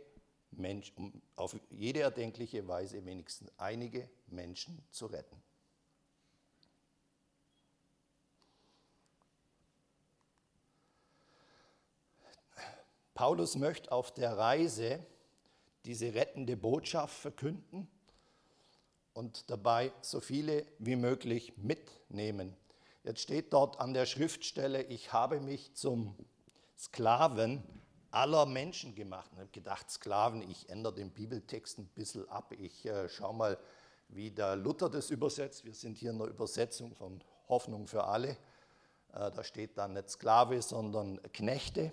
Menschen, 0.52 1.20
auf 1.36 1.54
jede 1.68 2.00
erdenkliche 2.00 2.66
Weise 2.68 3.04
wenigstens 3.04 3.52
einige 3.58 4.08
Menschen 4.28 4.82
zu 4.90 5.04
retten. 5.04 5.36
Paulus 13.20 13.54
möchte 13.54 13.92
auf 13.92 14.14
der 14.14 14.38
Reise 14.38 14.98
diese 15.84 16.14
rettende 16.14 16.56
Botschaft 16.56 17.14
verkünden 17.14 17.86
und 19.12 19.50
dabei 19.50 19.92
so 20.00 20.20
viele 20.20 20.64
wie 20.78 20.96
möglich 20.96 21.52
mitnehmen. 21.58 22.56
Jetzt 23.04 23.20
steht 23.20 23.52
dort 23.52 23.78
an 23.78 23.92
der 23.92 24.06
Schriftstelle, 24.06 24.84
ich 24.84 25.12
habe 25.12 25.38
mich 25.38 25.74
zum 25.74 26.16
Sklaven 26.78 27.62
aller 28.10 28.46
Menschen 28.46 28.94
gemacht. 28.94 29.28
Ich 29.34 29.38
habe 29.38 29.50
gedacht, 29.50 29.90
Sklaven, 29.90 30.40
ich 30.50 30.70
ändere 30.70 30.94
den 30.94 31.10
Bibeltext 31.10 31.76
ein 31.76 31.88
bisschen 31.88 32.26
ab. 32.30 32.54
Ich 32.58 32.86
äh, 32.86 33.06
schaue 33.10 33.34
mal, 33.34 33.58
wie 34.08 34.30
der 34.30 34.56
Luther 34.56 34.88
das 34.88 35.10
übersetzt. 35.10 35.66
Wir 35.66 35.74
sind 35.74 35.98
hier 35.98 36.12
in 36.12 36.18
der 36.18 36.28
Übersetzung 36.28 36.94
von 36.94 37.22
Hoffnung 37.50 37.86
für 37.86 38.04
alle. 38.04 38.30
Äh, 39.12 39.30
da 39.30 39.44
steht 39.44 39.76
dann 39.76 39.92
nicht 39.92 40.08
Sklave, 40.08 40.62
sondern 40.62 41.20
Knechte. 41.34 41.92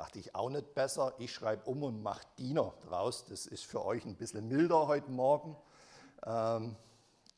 Dachte 0.00 0.18
ich 0.18 0.34
auch 0.34 0.48
nicht 0.48 0.74
besser. 0.74 1.12
Ich 1.18 1.30
schreibe 1.34 1.68
um 1.68 1.82
und 1.82 2.02
mache 2.02 2.22
Diener 2.38 2.72
draus. 2.88 3.26
Das 3.26 3.44
ist 3.44 3.66
für 3.66 3.84
euch 3.84 4.06
ein 4.06 4.16
bisschen 4.16 4.48
milder 4.48 4.86
heute 4.86 5.10
Morgen. 5.10 5.54
Ähm, 6.24 6.74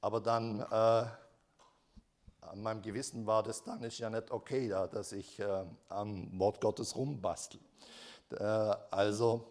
aber 0.01 0.21
dann 0.21 0.61
äh, 0.61 0.65
an 0.65 2.63
meinem 2.63 2.81
Gewissen 2.81 3.27
war 3.27 3.43
das 3.43 3.65
dann 3.65 3.83
ist 3.83 3.99
ja 3.99 4.09
nicht 4.11 4.31
okay, 4.31 4.69
da, 4.69 4.87
dass 4.87 5.11
ich 5.11 5.41
äh, 5.41 5.65
am 5.89 6.39
Wort 6.39 6.61
Gottes 6.61 6.95
rumbastel. 6.95 7.59
Äh, 8.31 8.45
also 8.45 9.45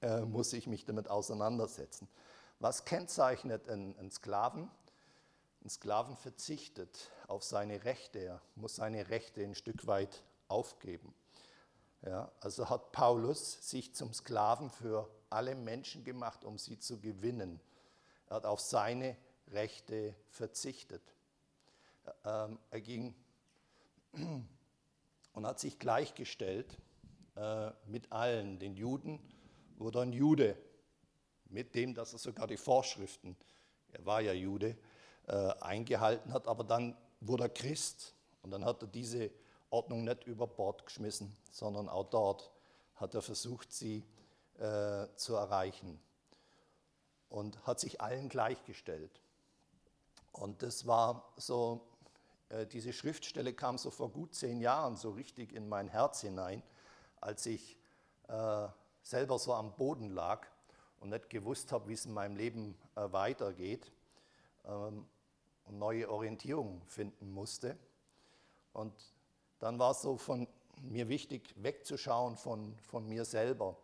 äh, 0.00 0.22
muss 0.22 0.54
ich 0.54 0.66
mich 0.66 0.86
damit 0.86 1.10
auseinandersetzen. 1.10 2.08
Was 2.60 2.86
kennzeichnet 2.86 3.68
einen, 3.68 4.10
Sklaven? 4.10 4.70
Ein 5.62 5.68
Sklaven 5.68 6.16
verzichtet 6.16 7.10
auf 7.28 7.44
seine 7.44 7.84
Rechte, 7.84 8.20
er 8.20 8.40
muss 8.54 8.76
seine 8.76 9.10
Rechte 9.10 9.42
ein 9.42 9.54
Stück 9.54 9.86
weit 9.86 10.22
aufgeben. 10.48 11.12
Ja, 12.02 12.30
also 12.40 12.68
hat 12.68 12.92
Paulus 12.92 13.68
sich 13.68 13.94
zum 13.94 14.12
Sklaven 14.12 14.70
für 14.70 15.08
alle 15.30 15.54
Menschen 15.54 16.04
gemacht, 16.04 16.44
um 16.44 16.58
sie 16.58 16.78
zu 16.78 17.00
gewinnen. 17.00 17.60
Er 18.28 18.36
hat 18.36 18.46
auf 18.46 18.60
seine 18.60 19.16
Rechte 19.48 20.14
verzichtet. 20.28 21.02
Ähm, 22.24 22.58
er 22.70 22.80
ging 22.80 23.14
und 25.32 25.46
hat 25.46 25.58
sich 25.58 25.78
gleichgestellt 25.78 26.78
äh, 27.36 27.70
mit 27.86 28.12
allen. 28.12 28.58
Den 28.58 28.74
Juden 28.74 29.20
wurde 29.76 30.00
ein 30.00 30.12
Jude, 30.12 30.56
mit 31.48 31.74
dem, 31.74 31.94
dass 31.94 32.12
er 32.12 32.18
sogar 32.18 32.46
die 32.46 32.56
Vorschriften, 32.56 33.36
er 33.92 34.04
war 34.04 34.20
ja 34.20 34.32
Jude, 34.32 34.76
äh, 35.26 35.32
eingehalten 35.60 36.32
hat, 36.32 36.48
aber 36.48 36.64
dann 36.64 36.96
wurde 37.20 37.44
er 37.44 37.48
Christ 37.48 38.14
und 38.42 38.50
dann 38.50 38.64
hat 38.64 38.82
er 38.82 38.88
diese 38.88 39.30
Ordnung 39.76 40.04
nicht 40.04 40.24
über 40.26 40.46
Bord 40.46 40.86
geschmissen, 40.86 41.36
sondern 41.50 41.88
auch 41.88 42.08
dort 42.08 42.50
hat 42.94 43.14
er 43.14 43.20
versucht, 43.20 43.72
sie 43.72 44.04
äh, 44.58 45.06
zu 45.16 45.34
erreichen 45.34 46.00
und 47.28 47.66
hat 47.66 47.78
sich 47.78 48.00
allen 48.00 48.30
gleichgestellt. 48.30 49.20
Und 50.32 50.62
das 50.62 50.86
war 50.86 51.30
so, 51.36 51.86
äh, 52.48 52.66
diese 52.66 52.94
Schriftstelle 52.94 53.52
kam 53.52 53.76
so 53.76 53.90
vor 53.90 54.10
gut 54.10 54.34
zehn 54.34 54.60
Jahren 54.60 54.96
so 54.96 55.10
richtig 55.10 55.52
in 55.52 55.68
mein 55.68 55.88
Herz 55.88 56.22
hinein, 56.22 56.62
als 57.20 57.44
ich 57.44 57.76
äh, 58.28 58.68
selber 59.02 59.38
so 59.38 59.52
am 59.52 59.76
Boden 59.76 60.08
lag 60.08 60.46
und 61.00 61.10
nicht 61.10 61.28
gewusst 61.28 61.70
habe, 61.70 61.88
wie 61.88 61.92
es 61.92 62.06
in 62.06 62.14
meinem 62.14 62.36
Leben 62.36 62.78
äh, 62.94 63.12
weitergeht 63.12 63.92
ähm, 64.64 65.06
und 65.66 65.78
neue 65.78 66.10
Orientierung 66.10 66.80
finden 66.86 67.30
musste. 67.30 67.76
Und 68.72 68.94
dann 69.58 69.78
war 69.78 69.92
es 69.92 70.02
so 70.02 70.16
von 70.16 70.46
mir 70.82 71.08
wichtig, 71.08 71.54
wegzuschauen 71.56 72.36
von, 72.36 72.76
von 72.88 73.08
mir 73.08 73.24
selber. 73.24 73.76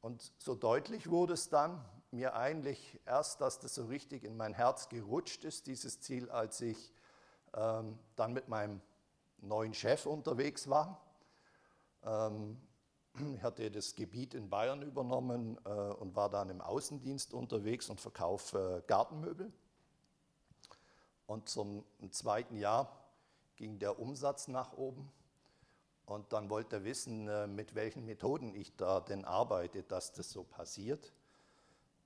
Und 0.00 0.32
so 0.38 0.54
deutlich 0.54 1.08
wurde 1.08 1.34
es 1.34 1.48
dann 1.48 1.82
mir 2.10 2.34
eigentlich 2.34 3.00
erst, 3.06 3.40
dass 3.40 3.58
das 3.58 3.74
so 3.74 3.86
richtig 3.86 4.24
in 4.24 4.36
mein 4.36 4.54
Herz 4.54 4.88
gerutscht 4.88 5.44
ist, 5.44 5.66
dieses 5.66 6.00
Ziel, 6.00 6.30
als 6.30 6.60
ich 6.60 6.92
ähm, 7.54 7.98
dann 8.16 8.32
mit 8.32 8.48
meinem 8.48 8.80
neuen 9.38 9.74
Chef 9.74 10.06
unterwegs 10.06 10.68
war. 10.68 11.00
Ähm, 12.04 12.60
ich 13.36 13.42
hatte 13.42 13.70
das 13.70 13.94
Gebiet 13.94 14.34
in 14.34 14.50
Bayern 14.50 14.82
übernommen 14.82 15.58
äh, 15.64 15.70
und 15.70 16.16
war 16.16 16.28
dann 16.28 16.50
im 16.50 16.60
Außendienst 16.60 17.32
unterwegs 17.32 17.88
und 17.88 18.00
verkaufe 18.00 18.82
äh, 18.82 18.86
Gartenmöbel. 18.88 19.52
Und 21.26 21.48
zum 21.48 21.84
zweiten 22.10 22.56
Jahr 22.56 23.03
ging 23.56 23.78
der 23.78 23.98
Umsatz 23.98 24.48
nach 24.48 24.72
oben. 24.72 25.10
Und 26.06 26.32
dann 26.32 26.50
wollte 26.50 26.76
er 26.76 26.84
wissen, 26.84 27.28
äh, 27.28 27.46
mit 27.46 27.74
welchen 27.74 28.04
Methoden 28.04 28.54
ich 28.54 28.76
da 28.76 29.00
denn 29.00 29.24
arbeite, 29.24 29.82
dass 29.82 30.12
das 30.12 30.30
so 30.30 30.44
passiert. 30.44 31.12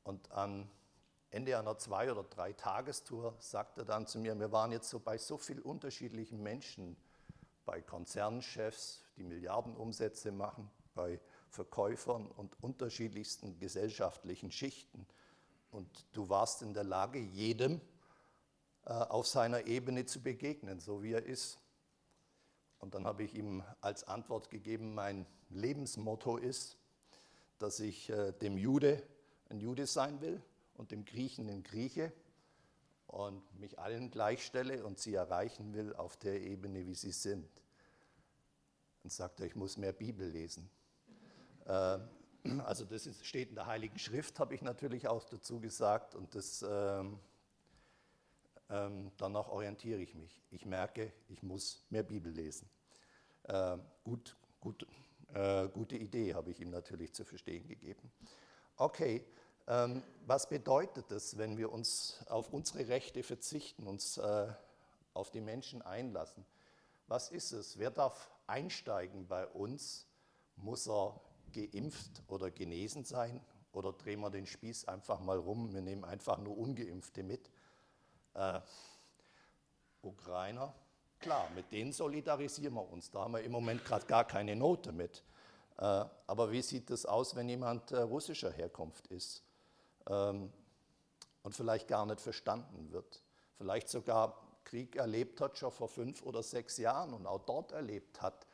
Und 0.04 0.30
am 0.30 0.68
Ende 1.30 1.58
einer 1.58 1.76
zwei- 1.78 2.10
oder 2.10 2.22
drei 2.22 2.52
Tagestour 2.52 3.34
sagte 3.38 3.82
er 3.82 3.84
dann 3.84 4.06
zu 4.06 4.18
mir, 4.18 4.38
wir 4.38 4.52
waren 4.52 4.72
jetzt 4.72 4.88
so 4.88 5.00
bei 5.00 5.18
so 5.18 5.36
vielen 5.36 5.62
unterschiedlichen 5.62 6.42
Menschen, 6.42 6.96
bei 7.66 7.82
Konzernchefs, 7.82 9.02
die 9.16 9.24
Milliardenumsätze 9.24 10.32
machen, 10.32 10.70
bei 10.94 11.20
Verkäufern 11.50 12.26
und 12.28 12.56
unterschiedlichsten 12.62 13.58
gesellschaftlichen 13.58 14.50
Schichten. 14.50 15.06
Und 15.70 16.06
du 16.12 16.28
warst 16.28 16.62
in 16.62 16.72
der 16.72 16.84
Lage, 16.84 17.18
jedem 17.18 17.80
auf 18.92 19.26
seiner 19.26 19.66
Ebene 19.66 20.06
zu 20.06 20.22
begegnen, 20.22 20.80
so 20.80 21.02
wie 21.02 21.12
er 21.12 21.24
ist. 21.24 21.58
Und 22.78 22.94
dann 22.94 23.04
habe 23.04 23.22
ich 23.22 23.34
ihm 23.34 23.62
als 23.80 24.04
Antwort 24.04 24.50
gegeben, 24.50 24.94
mein 24.94 25.26
Lebensmotto 25.50 26.36
ist, 26.36 26.78
dass 27.58 27.80
ich 27.80 28.08
äh, 28.10 28.32
dem 28.32 28.56
Jude 28.56 29.02
ein 29.48 29.60
Jude 29.60 29.86
sein 29.86 30.20
will 30.20 30.40
und 30.74 30.92
dem 30.92 31.04
Griechen 31.04 31.48
ein 31.48 31.62
Grieche 31.62 32.12
und 33.06 33.42
mich 33.58 33.78
allen 33.78 34.10
gleichstelle 34.10 34.84
und 34.84 34.98
sie 34.98 35.14
erreichen 35.14 35.74
will 35.74 35.94
auf 35.94 36.16
der 36.16 36.40
Ebene, 36.40 36.86
wie 36.86 36.94
sie 36.94 37.12
sind. 37.12 37.48
Sagt 39.04 39.40
er, 39.40 39.46
ich 39.46 39.56
muss 39.56 39.78
mehr 39.78 39.92
Bibel 39.92 40.28
lesen. 40.28 40.70
Äh, 41.64 41.98
also 42.64 42.84
das 42.84 43.08
steht 43.22 43.48
in 43.48 43.54
der 43.54 43.66
Heiligen 43.66 43.98
Schrift, 43.98 44.38
habe 44.38 44.54
ich 44.54 44.62
natürlich 44.62 45.08
auch 45.08 45.24
dazu 45.24 45.60
gesagt 45.60 46.14
und 46.14 46.34
das, 46.34 46.62
ähm, 48.70 48.76
ähm, 48.78 49.10
danach 49.16 49.48
orientiere 49.48 50.00
ich 50.00 50.14
mich. 50.14 50.42
Ich 50.50 50.66
merke, 50.66 51.12
ich 51.28 51.42
muss 51.42 51.84
mehr 51.90 52.02
Bibel 52.02 52.32
lesen. 52.32 52.68
Äh, 53.44 53.78
gut, 54.04 54.36
gut, 54.60 54.86
äh, 55.34 55.68
gute 55.68 55.96
Idee 55.96 56.34
habe 56.34 56.50
ich 56.50 56.60
ihm 56.60 56.70
natürlich 56.70 57.14
zu 57.14 57.24
verstehen 57.24 57.66
gegeben. 57.66 58.10
Okay, 58.76 59.24
ähm, 59.66 60.02
was 60.26 60.48
bedeutet 60.48 61.10
es, 61.10 61.36
wenn 61.38 61.56
wir 61.56 61.72
uns 61.72 62.24
auf 62.28 62.52
unsere 62.52 62.88
Rechte 62.88 63.22
verzichten, 63.22 63.86
uns 63.86 64.18
äh, 64.18 64.52
auf 65.14 65.30
die 65.30 65.40
Menschen 65.40 65.82
einlassen? 65.82 66.44
Was 67.06 67.30
ist 67.30 67.52
es? 67.52 67.78
Wer 67.78 67.90
darf 67.90 68.30
einsteigen 68.46 69.26
bei 69.26 69.46
uns? 69.46 70.06
Muss 70.56 70.88
er 70.88 71.20
geimpft 71.52 72.22
oder 72.28 72.50
genesen 72.50 73.04
sein? 73.04 73.40
Oder 73.72 73.92
drehen 73.92 74.20
wir 74.20 74.30
den 74.30 74.46
Spieß 74.46 74.86
einfach 74.86 75.20
mal 75.20 75.38
rum? 75.38 75.72
Wir 75.72 75.80
nehmen 75.80 76.04
einfach 76.04 76.38
nur 76.38 76.56
Ungeimpfte 76.56 77.22
mit. 77.22 77.50
Äh, 78.38 78.60
Ukrainer, 80.00 80.72
klar, 81.18 81.50
mit 81.56 81.72
denen 81.72 81.92
solidarisieren 81.92 82.74
wir 82.74 82.88
uns. 82.88 83.10
Da 83.10 83.22
haben 83.22 83.32
wir 83.32 83.42
im 83.42 83.50
Moment 83.50 83.84
gerade 83.84 84.06
gar 84.06 84.24
keine 84.24 84.54
Note 84.54 84.92
mit. 84.92 85.24
Äh, 85.76 86.04
aber 86.26 86.52
wie 86.52 86.62
sieht 86.62 86.88
es 86.90 87.04
aus, 87.04 87.34
wenn 87.34 87.48
jemand 87.48 87.90
äh, 87.90 87.98
russischer 87.98 88.52
Herkunft 88.52 89.08
ist 89.08 89.42
ähm, 90.08 90.52
und 91.42 91.56
vielleicht 91.56 91.88
gar 91.88 92.06
nicht 92.06 92.20
verstanden 92.20 92.92
wird? 92.92 93.24
Vielleicht 93.56 93.88
sogar 93.88 94.40
Krieg 94.62 94.94
erlebt 94.94 95.40
hat, 95.40 95.58
schon 95.58 95.72
vor 95.72 95.88
fünf 95.88 96.22
oder 96.22 96.44
sechs 96.44 96.76
Jahren 96.76 97.14
und 97.14 97.26
auch 97.26 97.44
dort 97.44 97.72
erlebt 97.72 98.22
hat, 98.22 98.46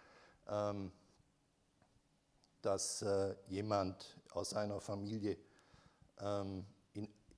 ähm, 0.48 0.92
dass 2.62 3.02
äh, 3.02 3.34
jemand 3.48 4.18
aus 4.32 4.50
seiner 4.50 4.80
Familie 4.80 5.36
ähm, 6.20 6.64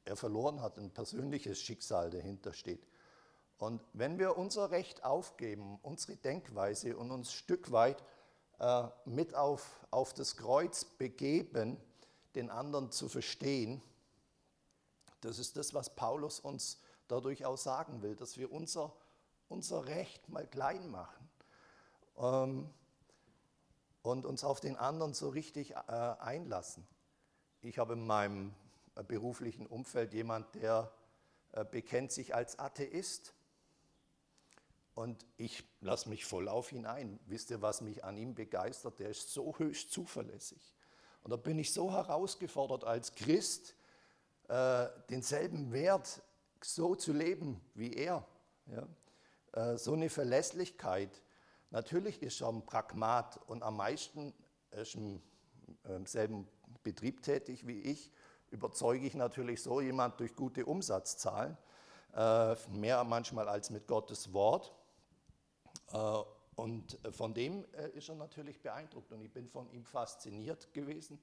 er 0.06 0.16
verloren 0.16 0.62
hat, 0.62 0.78
ein 0.78 0.90
persönliches 0.90 1.60
Schicksal 1.60 2.10
dahinter 2.10 2.52
steht. 2.52 2.86
Und 3.58 3.82
wenn 3.92 4.18
wir 4.18 4.36
unser 4.36 4.70
Recht 4.70 5.04
aufgeben, 5.04 5.78
unsere 5.82 6.16
Denkweise 6.16 6.96
und 6.96 7.10
uns 7.10 7.32
Stück 7.32 7.72
weit 7.72 8.02
äh, 8.58 8.84
mit 9.04 9.34
auf, 9.34 9.86
auf 9.90 10.12
das 10.12 10.36
Kreuz 10.36 10.84
begeben, 10.84 11.78
den 12.34 12.50
anderen 12.50 12.90
zu 12.90 13.08
verstehen, 13.08 13.82
das 15.22 15.38
ist 15.38 15.56
das, 15.56 15.72
was 15.72 15.94
Paulus 15.96 16.38
uns 16.38 16.78
dadurch 17.08 17.46
auch 17.46 17.56
sagen 17.56 18.02
will, 18.02 18.14
dass 18.14 18.36
wir 18.36 18.52
unser, 18.52 18.92
unser 19.48 19.86
Recht 19.86 20.28
mal 20.28 20.46
klein 20.46 20.90
machen. 20.90 21.30
Ähm, 22.18 22.70
und 24.02 24.24
uns 24.24 24.44
auf 24.44 24.60
den 24.60 24.76
anderen 24.76 25.14
so 25.14 25.30
richtig 25.30 25.72
äh, 25.72 25.76
einlassen. 25.90 26.86
Ich 27.60 27.78
habe 27.78 27.94
in 27.94 28.06
meinem 28.06 28.54
beruflichen 29.02 29.66
Umfeld 29.66 30.12
jemand, 30.14 30.54
der 30.54 30.92
äh, 31.52 31.64
bekennt 31.64 32.12
sich 32.12 32.34
als 32.34 32.58
Atheist. 32.58 33.34
Und 34.94 35.26
ich 35.36 35.64
lasse 35.80 36.08
mich 36.08 36.24
voll 36.24 36.48
auf 36.48 36.72
ihn 36.72 36.86
ein. 36.86 37.20
Wisst 37.26 37.50
ihr, 37.50 37.60
was 37.60 37.82
mich 37.82 38.04
an 38.04 38.16
ihm 38.16 38.34
begeistert? 38.34 38.98
Der 38.98 39.10
ist 39.10 39.32
so 39.32 39.58
höchst 39.58 39.92
zuverlässig. 39.92 40.74
Und 41.22 41.30
da 41.30 41.36
bin 41.36 41.58
ich 41.58 41.72
so 41.72 41.92
herausgefordert 41.92 42.84
als 42.84 43.14
Christ, 43.14 43.74
äh, 44.48 44.86
denselben 45.10 45.72
Wert 45.72 46.22
so 46.62 46.94
zu 46.94 47.12
leben 47.12 47.60
wie 47.74 47.92
er. 47.92 48.26
Ja? 48.66 48.86
Äh, 49.52 49.76
so 49.76 49.92
eine 49.92 50.08
Verlässlichkeit, 50.08 51.20
Natürlich 51.70 52.22
ist 52.22 52.40
er 52.40 52.48
ein 52.48 52.64
Pragmat 52.64 53.38
und 53.48 53.62
am 53.62 53.76
meisten 53.76 54.32
ist 54.70 54.94
im 54.94 55.20
selben 56.06 56.48
Betrieb 56.82 57.22
tätig 57.22 57.66
wie 57.66 57.80
ich, 57.80 58.10
überzeuge 58.56 59.06
ich 59.06 59.14
natürlich 59.14 59.62
so 59.62 59.80
jemand 59.80 60.18
durch 60.18 60.34
gute 60.34 60.64
Umsatzzahlen, 60.64 61.56
äh, 62.14 62.56
mehr 62.70 63.04
manchmal 63.04 63.48
als 63.48 63.68
mit 63.70 63.86
Gottes 63.86 64.32
Wort. 64.32 64.72
Äh, 65.92 66.18
und 66.56 66.98
von 67.10 67.34
dem 67.34 67.66
äh, 67.74 67.90
ist 67.90 68.08
er 68.08 68.14
natürlich 68.14 68.62
beeindruckt 68.62 69.12
und 69.12 69.20
ich 69.20 69.30
bin 69.30 69.46
von 69.46 69.70
ihm 69.70 69.84
fasziniert 69.84 70.72
gewesen, 70.72 71.18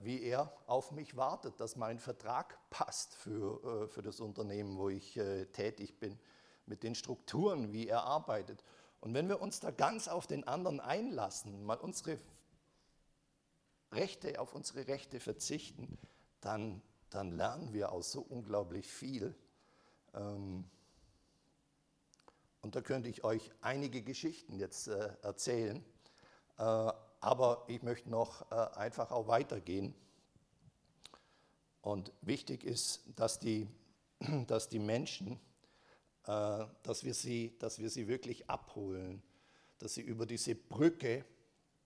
wie 0.00 0.22
er 0.22 0.50
auf 0.66 0.90
mich 0.90 1.18
wartet, 1.18 1.60
dass 1.60 1.76
mein 1.76 1.98
Vertrag 1.98 2.58
passt 2.70 3.14
für, 3.14 3.88
für 3.90 4.00
das 4.00 4.18
Unternehmen, 4.20 4.78
wo 4.78 4.88
ich 4.88 5.20
tätig 5.52 6.00
bin, 6.00 6.18
mit 6.64 6.82
den 6.82 6.94
Strukturen, 6.94 7.70
wie 7.70 7.86
er 7.86 8.04
arbeitet. 8.04 8.64
Und 9.02 9.12
wenn 9.12 9.28
wir 9.28 9.42
uns 9.42 9.60
da 9.60 9.70
ganz 9.70 10.08
auf 10.08 10.26
den 10.26 10.48
anderen 10.48 10.80
einlassen, 10.80 11.62
mal 11.62 11.76
unsere 11.76 12.18
Rechte, 13.92 14.40
auf 14.40 14.54
unsere 14.54 14.86
Rechte 14.86 15.20
verzichten, 15.20 15.98
dann, 16.40 16.80
dann 17.10 17.32
lernen 17.32 17.72
wir 17.72 17.92
auch 17.92 18.02
so 18.02 18.20
unglaublich 18.20 18.86
viel. 18.86 19.34
Ähm, 20.14 20.64
und 22.62 22.76
da 22.76 22.82
könnte 22.82 23.08
ich 23.08 23.24
euch 23.24 23.50
einige 23.62 24.02
Geschichten 24.02 24.58
jetzt 24.58 24.88
äh, 24.88 25.12
erzählen, 25.22 25.84
äh, 26.58 26.62
aber 26.62 27.64
ich 27.68 27.82
möchte 27.82 28.10
noch 28.10 28.50
äh, 28.50 28.54
einfach 28.76 29.10
auch 29.10 29.28
weitergehen. 29.28 29.94
Und 31.82 32.12
wichtig 32.20 32.64
ist, 32.64 33.02
dass 33.16 33.38
die, 33.38 33.66
dass 34.46 34.68
die 34.68 34.78
Menschen, 34.78 35.40
äh, 36.26 36.66
dass 36.82 37.04
wir, 37.04 37.14
sie, 37.14 37.56
dass 37.58 37.78
wir 37.78 37.90
sie 37.90 38.08
wirklich 38.08 38.48
abholen, 38.48 39.22
dass 39.78 39.94
sie 39.94 40.02
über 40.02 40.26
diese 40.26 40.54
Brücke 40.54 41.24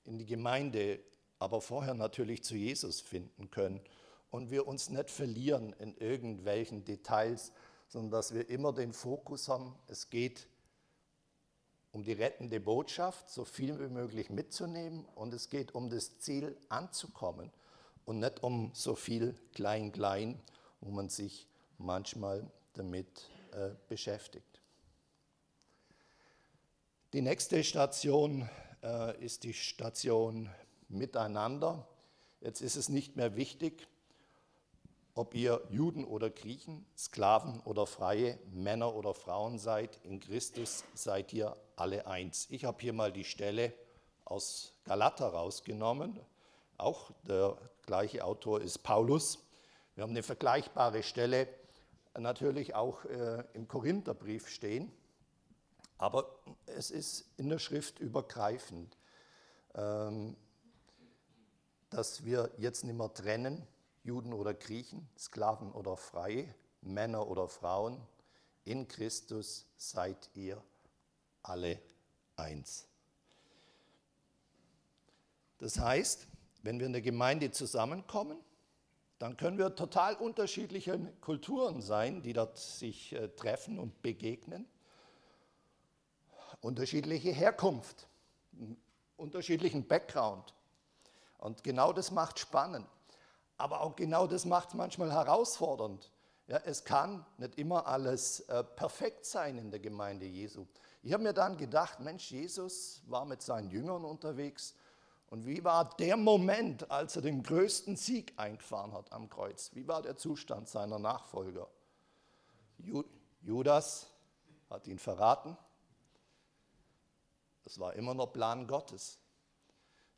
in 0.05 0.19
die 0.19 0.27
Gemeinde, 0.27 1.01
aber 1.45 1.61
vorher 1.61 1.93
natürlich 1.93 2.43
zu 2.43 2.57
Jesus 2.57 3.03
finden 3.03 3.51
können 3.51 3.83
und 4.31 4.51
wir 4.51 4.67
uns 4.67 4.89
nicht 4.89 5.11
verlieren 5.11 5.75
in 5.79 5.95
irgendwelchen 5.99 6.87
Details, 6.87 7.53
sondern 7.87 8.13
dass 8.13 8.33
wir 8.33 8.49
immer 8.49 8.73
den 8.73 8.95
Fokus 8.95 9.49
haben, 9.49 9.75
es 9.87 10.09
geht 10.09 10.49
um 11.93 12.03
die 12.03 12.15
rettende 12.15 12.61
Botschaft, 12.61 13.29
so 13.29 13.45
viel 13.45 13.79
wie 13.79 13.93
möglich 13.93 14.31
mitzunehmen 14.31 15.05
und 15.15 15.35
es 15.35 15.51
geht 15.51 15.75
um 15.75 15.91
das 15.91 16.19
Ziel 16.19 16.57
anzukommen 16.71 17.53
und 18.07 18.21
nicht 18.21 18.43
um 18.43 18.71
so 18.73 18.95
viel 18.95 19.35
Klein-Klein, 19.53 20.41
wo 20.81 20.91
man 20.91 21.11
sich 21.11 21.47
manchmal 21.77 22.51
damit 22.73 23.29
äh, 23.53 23.73
beschäftigt. 23.87 24.63
Die 27.13 27.21
nächste 27.21 27.63
Station 27.63 28.49
äh, 28.83 29.23
ist 29.23 29.45
die 29.45 29.53
Station 29.53 30.51
Miteinander. 30.89 31.87
Jetzt 32.41 32.61
ist 32.61 32.77
es 32.77 32.89
nicht 32.89 33.17
mehr 33.17 33.37
wichtig, 33.37 33.89
ob 35.15 35.35
ihr 35.35 35.63
Juden 35.71 36.05
oder 36.05 36.29
Griechen, 36.29 36.85
Sklaven 36.97 37.61
oder 37.61 37.87
Freie, 37.87 38.39
Männer 38.51 38.95
oder 38.95 39.15
Frauen 39.15 39.59
seid, 39.59 40.01
in 40.05 40.19
Christus 40.19 40.85
seid 40.95 41.33
ihr 41.33 41.57
alle 41.77 42.07
eins. 42.07 42.49
Ich 42.51 42.65
habe 42.65 42.81
hier 42.81 42.93
mal 42.93 43.13
die 43.13 43.25
Stelle 43.25 43.73
aus 44.25 44.73
Galater 44.85 45.29
rausgenommen. 45.29 46.19
Auch 46.77 47.13
der 47.23 47.57
gleiche 47.87 48.25
Autor 48.25 48.61
ist 48.61 48.79
Paulus. 48.79 49.39
Wir 49.95 50.03
haben 50.03 50.11
eine 50.11 50.25
vergleichbare 50.25 51.03
Stelle 51.05 51.47
natürlich 52.19 52.75
auch 52.75 53.05
äh, 53.05 53.45
im 53.55 53.69
Korintherbrief 53.69 54.49
stehen, 54.49 54.91
aber 55.99 56.29
es 56.67 56.91
ist 56.91 57.27
in 57.37 57.49
der 57.49 57.59
Schrift 57.59 58.01
übergreifend, 58.01 58.97
ähm, 59.75 60.37
dass 61.95 62.25
wir 62.25 62.51
jetzt 62.59 62.85
nicht 62.85 62.97
mehr 62.97 63.13
trennen, 63.13 63.67
Juden 64.03 64.33
oder 64.33 64.53
Griechen, 64.53 65.09
Sklaven 65.17 65.71
oder 65.73 65.97
Freie, 65.97 66.53
Männer 66.83 67.29
oder 67.29 67.49
Frauen, 67.49 68.01
in 68.65 68.89
Christus 68.89 69.67
seid 69.77 70.31
ihr 70.35 70.63
alle 71.43 71.79
eins. 72.37 72.89
Das 75.59 75.79
heißt, 75.79 76.27
wenn 76.63 76.81
wir 76.81 76.87
in 76.87 76.93
der 76.93 77.03
Gemeinde 77.03 77.51
zusammenkommen, 77.53 78.39
dann 79.19 79.37
können 79.37 79.59
wir 79.59 79.75
total 79.75 80.17
unterschiedliche 80.17 80.99
Kulturen 81.21 81.81
sein, 81.81 82.23
die 82.23 82.33
dort 82.33 82.59
sich 82.59 83.13
äh, 83.13 83.29
treffen 83.29 83.79
und 83.79 84.03
begegnen. 84.03 84.67
Unterschiedliche 86.61 87.31
Herkunft, 87.31 88.09
unterschiedlichen 89.17 89.87
Background. 89.87 90.54
Und 91.45 91.63
genau 91.63 91.93
das 91.93 92.11
macht 92.11 92.39
spannend. 92.39 92.87
Aber 93.59 93.83
auch 93.83 93.97
genau 93.97 94.27
das 94.27 94.47
macht 94.47 94.69
es 94.69 94.75
manchmal 94.75 95.13
herausfordernd. 95.13 96.11
Ja, 96.47 96.57
es 96.65 96.85
kann 96.85 97.27
nicht 97.37 97.59
immer 97.59 97.87
alles 97.87 98.41
äh, 98.49 98.65
perfekt 98.65 99.27
sein 99.27 99.59
in 99.59 99.71
der 99.71 99.79
Gemeinde 99.79 100.25
Jesu. 100.25 100.67
Ich 101.03 101.13
habe 101.13 101.23
mir 101.23 101.35
dann 101.35 101.59
gedacht, 101.59 102.01
Mensch, 102.01 102.31
Jesus 102.31 103.03
war 103.09 103.27
mit 103.27 103.43
seinen 103.43 103.69
Jüngern 103.69 104.07
unterwegs 104.07 104.75
und 105.27 105.45
wie 105.45 105.63
war 105.63 105.95
der 105.97 106.17
Moment, 106.17 106.91
als 106.91 107.17
er 107.17 107.23
den 107.23 107.43
größten 107.43 107.97
Sieg 107.97 108.33
eingefahren 108.39 108.95
hat 108.95 109.13
am 109.13 109.29
Kreuz? 109.29 109.71
Wie 109.75 109.87
war 109.87 110.01
der 110.01 110.17
Zustand 110.17 110.71
seiner 110.71 110.99
Nachfolger? 110.99 111.69
Judas 113.43 114.07
hat 114.71 114.87
ihn 114.87 114.99
verraten. 114.99 115.59
Das 117.65 117.79
war 117.79 117.93
immer 117.93 118.15
noch 118.15 118.33
Plan 118.33 118.67
Gottes. 118.67 119.19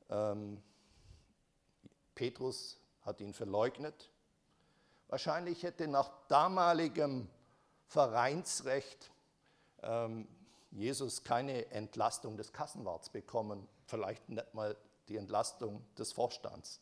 Ähm, 0.09 0.63
Petrus 2.17 2.81
hat 3.03 3.21
ihn 3.21 3.33
verleugnet. 3.33 4.11
Wahrscheinlich 5.07 5.63
hätte 5.63 5.87
nach 5.87 6.11
damaligem 6.27 7.29
Vereinsrecht 7.87 9.13
ähm, 9.83 10.27
Jesus 10.73 11.23
keine 11.23 11.71
Entlastung 11.71 12.37
des 12.37 12.53
Kassenwarts 12.53 13.11
bekommen, 13.11 13.69
vielleicht 13.87 14.29
nicht 14.29 14.53
mal 14.53 14.77
die 15.09 15.17
Entlastung 15.17 15.85
des 15.97 16.13
Vorstands. 16.13 16.81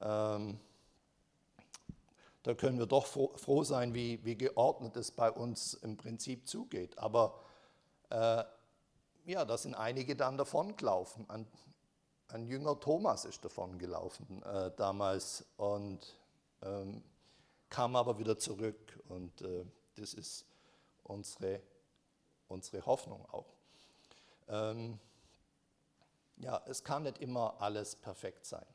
Ähm, 0.00 0.58
da 2.42 2.54
können 2.54 2.78
wir 2.78 2.86
doch 2.86 3.06
froh 3.06 3.62
sein, 3.62 3.94
wie, 3.94 4.24
wie, 4.24 4.36
geordnet 4.36 4.96
es 4.96 5.10
bei 5.10 5.30
uns 5.30 5.74
im 5.74 5.96
Prinzip 5.96 6.48
zugeht. 6.48 6.98
Aber 6.98 7.38
äh, 8.10 8.42
ja, 9.26 9.44
da 9.44 9.58
sind 9.58 9.74
einige 9.74 10.16
dann 10.16 10.38
davongelaufen. 10.38 11.28
Ein, 11.28 11.46
ein 12.28 12.46
Jünger 12.46 12.78
Thomas 12.78 13.24
ist 13.24 13.44
davongelaufen 13.44 14.42
äh, 14.42 14.70
damals 14.76 15.44
und 15.56 16.14
ähm, 16.62 17.02
kam 17.70 17.96
aber 17.96 18.18
wieder 18.18 18.38
zurück. 18.38 18.98
Und 19.08 19.40
äh, 19.42 19.64
das 19.96 20.14
ist 20.14 20.44
unsere, 21.04 21.60
unsere 22.48 22.84
Hoffnung 22.84 23.24
auch. 23.30 23.54
Ähm, 24.48 24.98
ja, 26.36 26.62
es 26.66 26.84
kann 26.84 27.02
nicht 27.02 27.18
immer 27.18 27.60
alles 27.60 27.96
perfekt 27.96 28.46
sein. 28.46 28.66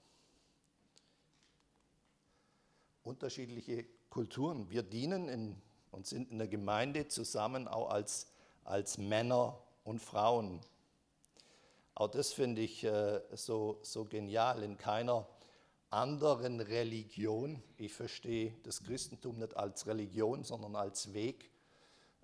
Unterschiedliche 3.04 3.86
Kulturen. 4.10 4.70
Wir 4.70 4.84
dienen 4.84 5.30
in, 5.30 5.62
und 5.92 6.08
sind 6.08 6.32
in 6.32 6.40
der 6.40 6.48
Gemeinde 6.48 7.08
zusammen 7.08 7.68
auch 7.68 7.90
als, 7.90 8.28
als 8.64 8.98
Männer 8.98 9.58
und 9.84 10.00
Frauen. 10.00 10.60
Auch 11.96 12.08
das 12.10 12.34
finde 12.34 12.62
ich 12.62 12.84
äh, 12.84 13.22
so, 13.32 13.80
so 13.84 14.06
genial. 14.06 14.64
In 14.64 14.78
keiner 14.78 15.28
anderen 15.90 16.60
Religion, 16.60 17.62
ich 17.78 17.94
verstehe 17.94 18.56
das 18.64 18.84
Christentum 18.84 19.38
nicht 19.38 19.56
als 19.56 19.86
Religion, 19.86 20.44
sondern 20.44 20.76
als 20.76 21.14
Weg, 21.14 21.52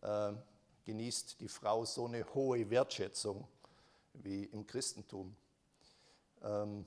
äh, 0.01 0.33
genießt 0.85 1.39
die 1.39 1.47
Frau 1.47 1.85
so 1.85 2.05
eine 2.05 2.25
hohe 2.33 2.69
Wertschätzung 2.71 3.47
wie 4.13 4.45
im 4.45 4.65
Christentum. 4.65 5.35
Ähm, 6.41 6.85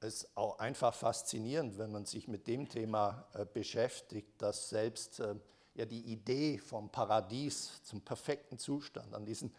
es 0.00 0.22
ist 0.22 0.36
auch 0.36 0.58
einfach 0.58 0.94
faszinierend, 0.94 1.76
wenn 1.78 1.92
man 1.92 2.06
sich 2.06 2.28
mit 2.28 2.46
dem 2.46 2.68
Thema 2.68 3.26
äh, 3.34 3.44
beschäftigt, 3.44 4.40
dass 4.40 4.70
selbst 4.70 5.20
äh, 5.20 5.34
ja, 5.74 5.84
die 5.84 6.00
Idee 6.00 6.58
vom 6.58 6.90
Paradies 6.90 7.82
zum 7.82 8.00
perfekten 8.00 8.58
Zustand, 8.58 9.14
an 9.14 9.26
diesen 9.26 9.54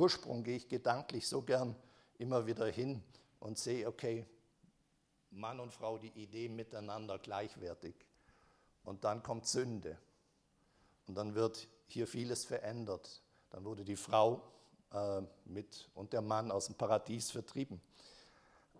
Ursprung 0.00 0.42
gehe 0.42 0.56
ich 0.56 0.68
gedanklich 0.68 1.28
so 1.28 1.42
gern 1.42 1.76
immer 2.16 2.46
wieder 2.46 2.66
hin 2.66 3.02
und 3.38 3.58
sehe, 3.58 3.86
okay, 3.86 4.26
Mann 5.30 5.60
und 5.60 5.74
Frau, 5.74 5.98
die 5.98 6.08
Idee 6.08 6.48
miteinander 6.48 7.18
gleichwertig. 7.18 7.94
Und 8.82 9.04
dann 9.04 9.22
kommt 9.22 9.46
Sünde. 9.46 9.98
Und 11.06 11.16
dann 11.16 11.34
wird 11.34 11.68
hier 11.86 12.06
vieles 12.06 12.46
verändert. 12.46 13.20
Dann 13.50 13.64
wurde 13.64 13.84
die 13.84 13.96
Frau 13.96 14.42
äh, 14.92 15.20
mit 15.44 15.90
und 15.94 16.14
der 16.14 16.22
Mann 16.22 16.50
aus 16.50 16.66
dem 16.66 16.76
Paradies 16.76 17.30
vertrieben. 17.30 17.80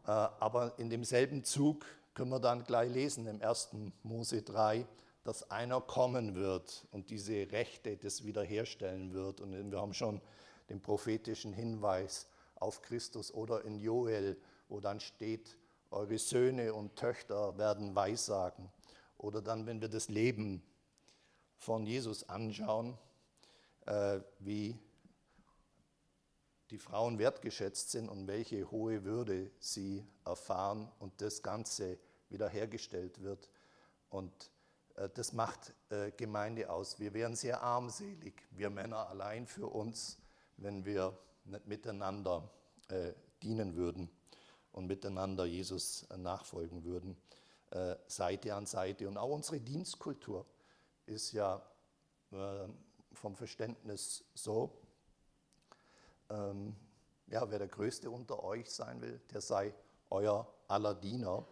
Äh, 0.06 0.11
aber 0.11 0.78
in 0.78 0.88
demselben 0.88 1.44
Zug 1.44 1.85
können 2.14 2.30
wir 2.30 2.40
dann 2.40 2.64
gleich 2.64 2.90
lesen 2.90 3.26
im 3.26 3.42
1. 3.42 3.70
Mose 4.04 4.42
3, 4.42 4.87
dass 5.22 5.50
einer 5.50 5.83
kommen 5.83 6.35
wird 6.35 6.87
und 6.92 7.11
diese 7.11 7.52
Rechte 7.52 7.98
das 7.98 8.24
wiederherstellen 8.24 9.12
wird. 9.12 9.42
Und 9.42 9.70
wir 9.70 9.80
haben 9.80 9.92
schon 9.92 10.22
den 10.70 10.80
prophetischen 10.80 11.52
Hinweis 11.52 12.26
auf 12.54 12.80
Christus 12.83 13.33
oder 13.35 13.64
in 13.64 13.78
Joel, 13.78 14.40
wo 14.68 14.80
dann 14.80 15.00
steht, 15.00 15.59
eure 15.90 16.18
Söhne 16.18 16.72
und 16.72 16.96
Töchter 16.96 17.59
werden 17.59 17.94
Weissagen. 17.94 18.70
Oder 19.18 19.42
dann, 19.42 19.66
wenn 19.66 19.80
wir 19.80 19.88
das 19.88 20.09
Leben 20.09 20.62
von 21.56 21.85
Jesus 21.85 22.28
anschauen, 22.28 22.96
äh, 23.87 24.20
wie 24.38 24.78
die 26.70 26.78
Frauen 26.78 27.18
wertgeschätzt 27.18 27.90
sind 27.90 28.09
und 28.09 28.28
welche 28.28 28.70
hohe 28.70 29.04
Würde 29.04 29.50
sie 29.59 30.06
erfahren 30.24 30.90
und 31.00 31.20
das 31.20 31.42
Ganze 31.42 31.98
wiederhergestellt 32.28 33.20
wird. 33.22 33.50
Und 34.09 34.50
äh, 34.94 35.09
das 35.09 35.33
macht 35.33 35.74
äh, 35.90 36.12
Gemeinde 36.12 36.70
aus. 36.70 37.00
Wir 37.00 37.12
wären 37.12 37.35
sehr 37.35 37.62
armselig, 37.62 38.46
wir 38.52 38.70
Männer 38.70 39.09
allein 39.09 39.46
für 39.46 39.66
uns, 39.66 40.18
wenn 40.60 40.84
wir 40.84 41.18
nicht 41.44 41.66
miteinander 41.66 42.48
äh, 42.88 43.12
dienen 43.42 43.74
würden 43.74 44.08
und 44.72 44.86
miteinander 44.86 45.44
Jesus 45.44 46.06
nachfolgen 46.16 46.84
würden, 46.84 47.16
Seite 48.08 48.54
an 48.54 48.66
Seite. 48.66 49.06
Und 49.08 49.16
auch 49.16 49.30
unsere 49.30 49.60
Dienstkultur 49.60 50.44
ist 51.06 51.30
ja 51.32 51.62
vom 53.12 53.36
Verständnis 53.36 54.24
so, 54.34 54.76
ähm, 56.30 56.74
ja, 57.26 57.48
wer 57.50 57.58
der 57.58 57.68
Größte 57.68 58.10
unter 58.10 58.42
euch 58.42 58.70
sein 58.70 59.00
will, 59.00 59.20
der 59.32 59.40
sei 59.40 59.74
euer 60.10 60.52
aller 60.68 60.94
Diener. 60.94 61.46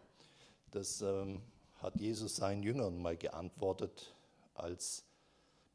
Das 0.70 1.00
ähm, 1.02 1.42
hat 1.80 1.96
Jesus 1.96 2.36
seinen 2.36 2.62
Jüngern 2.62 3.00
mal 3.00 3.16
geantwortet, 3.16 4.14
als 4.54 5.04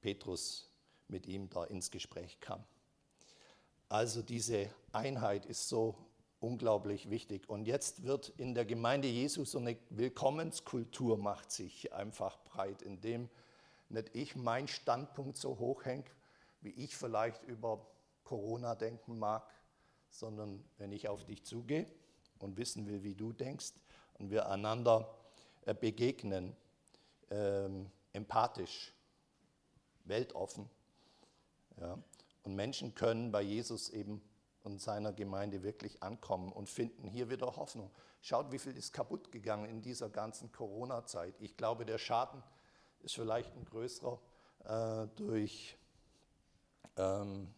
Petrus 0.02 0.70
mit 1.08 1.26
ihm 1.28 1.50
da 1.50 1.64
ins 1.64 1.90
Gespräch 1.90 2.40
kam. 2.40 2.64
Also 3.94 4.24
diese 4.24 4.72
Einheit 4.92 5.46
ist 5.46 5.70
so 5.70 5.94
unglaublich 6.40 7.12
wichtig. 7.12 7.48
Und 7.48 7.68
jetzt 7.68 8.02
wird 8.02 8.30
in 8.38 8.56
der 8.56 8.66
Gemeinde 8.66 9.08
Jesu 9.08 9.46
so 9.46 9.60
eine 9.60 9.78
Willkommenskultur 9.92 11.20
macht 11.20 11.52
sich 11.52 11.94
einfach 11.94 12.40
breit, 12.44 12.82
indem 12.82 13.30
nicht 13.90 14.16
ich 14.16 14.36
meinen 14.36 14.68
Standpunkt 14.68 15.38
so 15.38 15.60
hoch 15.60 15.86
hänge, 15.86 16.06
wie 16.62 16.72
ich 16.72 16.98
vielleicht 16.98 17.44
über 17.44 17.86
Corona 18.24 18.74
denken 18.74 19.20
mag, 19.20 19.48
sondern 20.10 20.66
wenn 20.80 20.92
ich 20.92 21.08
auf 21.08 21.24
dich 21.24 21.44
zugehe 21.44 21.86
und 22.40 22.58
wissen 22.58 22.88
will, 22.88 23.04
wie 23.04 23.14
du 23.14 23.32
denkst 23.32 23.74
und 24.16 24.32
wir 24.32 24.50
einander 24.50 25.16
äh, 25.68 25.76
begegnen, 25.76 26.56
ähm, 27.30 27.92
empathisch 28.12 28.92
weltoffen. 30.06 30.68
Ja. 31.80 32.00
Und 32.44 32.56
Menschen 32.56 32.94
können 32.94 33.32
bei 33.32 33.42
Jesus 33.42 33.90
eben 33.90 34.22
und 34.64 34.82
seiner 34.82 35.12
Gemeinde 35.12 35.64
wirklich 35.64 36.02
ankommen 36.02 36.52
und 36.52 36.70
finden 36.70 37.08
hier 37.08 37.30
wieder 37.30 37.56
Hoffnung. 37.56 37.92
Schaut, 38.22 38.52
wie 38.52 38.60
viel 38.60 38.78
ist 38.78 38.94
kaputt 38.94 39.32
gegangen 39.32 39.66
in 39.66 39.82
dieser 39.82 40.10
ganzen 40.10 40.52
Corona-Zeit. 40.52 41.36
Ich 41.40 41.58
glaube, 41.58 41.86
der 41.86 41.98
Schaden 41.98 42.42
ist 43.02 43.16
vielleicht 43.16 43.54
ein 43.56 43.66
größerer 43.66 44.20
äh, 44.64 45.08
durch, 45.18 45.78
ähm, 46.96 47.54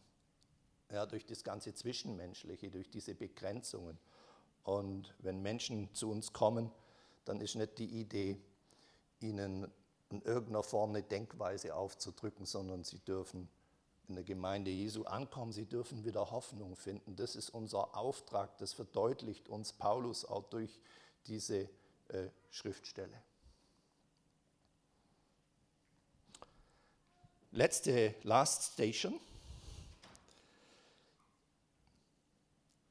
ja, 0.91 1.05
durch 1.05 1.25
das 1.25 1.43
ganze 1.43 1.75
Zwischenmenschliche, 1.75 2.71
durch 2.71 2.89
diese 2.89 3.13
Begrenzungen. 3.13 3.99
Und 4.63 5.13
wenn 5.19 5.41
Menschen 5.43 5.93
zu 5.93 6.09
uns 6.09 6.33
kommen, 6.33 6.71
dann 7.25 7.39
ist 7.41 7.55
nicht 7.55 7.77
die 7.77 8.01
Idee, 8.01 8.41
ihnen 9.19 9.71
in 10.09 10.21
irgendeiner 10.21 10.63
Form 10.63 10.91
eine 10.91 11.03
Denkweise 11.03 11.75
aufzudrücken, 11.75 12.45
sondern 12.45 12.83
sie 12.83 12.99
dürfen 12.99 13.47
in 14.09 14.15
der 14.15 14.23
Gemeinde 14.23 14.71
Jesu 14.71 15.03
ankommen, 15.03 15.51
sie 15.51 15.65
dürfen 15.65 16.03
wieder 16.03 16.31
Hoffnung 16.31 16.75
finden. 16.75 17.15
Das 17.15 17.35
ist 17.35 17.49
unser 17.49 17.95
Auftrag, 17.95 18.57
das 18.57 18.73
verdeutlicht 18.73 19.49
uns 19.49 19.73
Paulus 19.73 20.25
auch 20.25 20.43
durch 20.49 20.79
diese 21.27 21.69
äh, 22.09 22.27
Schriftstelle. 22.51 23.21
Letzte 27.51 28.13
Last 28.23 28.73
Station. 28.73 29.19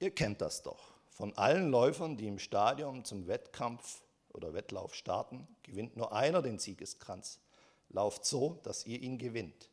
Ihr 0.01 0.11
kennt 0.11 0.41
das 0.41 0.63
doch. 0.63 0.95
Von 1.11 1.37
allen 1.37 1.71
Läufern, 1.71 2.17
die 2.17 2.27
im 2.27 2.39
Stadion 2.39 3.05
zum 3.05 3.27
Wettkampf 3.29 4.03
oder 4.33 4.53
Wettlauf 4.53 4.95
starten, 4.95 5.47
gewinnt 5.63 5.97
nur 5.97 6.13
einer 6.13 6.43
den 6.43 6.59
Siegeskranz. 6.59 7.39
Lauft 7.91 8.25
so, 8.25 8.59
dass 8.65 8.87
ihr 8.87 9.01
ihn 9.01 9.19
gewinnt. 9.19 9.69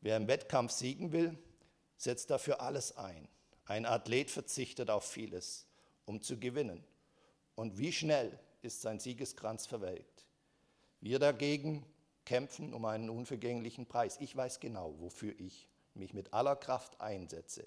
Wer 0.00 0.16
im 0.16 0.28
Wettkampf 0.28 0.72
siegen 0.72 1.12
will, 1.12 1.38
setzt 1.96 2.30
dafür 2.30 2.60
alles 2.60 2.96
ein. 2.96 3.28
Ein 3.64 3.86
Athlet 3.86 4.30
verzichtet 4.30 4.90
auf 4.90 5.04
vieles, 5.04 5.66
um 6.04 6.20
zu 6.20 6.38
gewinnen. 6.38 6.84
Und 7.54 7.78
wie 7.78 7.92
schnell 7.92 8.38
ist 8.62 8.82
sein 8.82 9.00
Siegeskranz 9.00 9.66
verwelkt. 9.66 10.26
Wir 11.00 11.18
dagegen 11.18 11.84
kämpfen 12.24 12.74
um 12.74 12.84
einen 12.84 13.10
unvergänglichen 13.10 13.86
Preis. 13.86 14.18
Ich 14.20 14.36
weiß 14.36 14.60
genau, 14.60 14.94
wofür 14.98 15.38
ich 15.38 15.68
mich 15.94 16.12
mit 16.12 16.34
aller 16.34 16.56
Kraft 16.56 17.00
einsetze. 17.00 17.66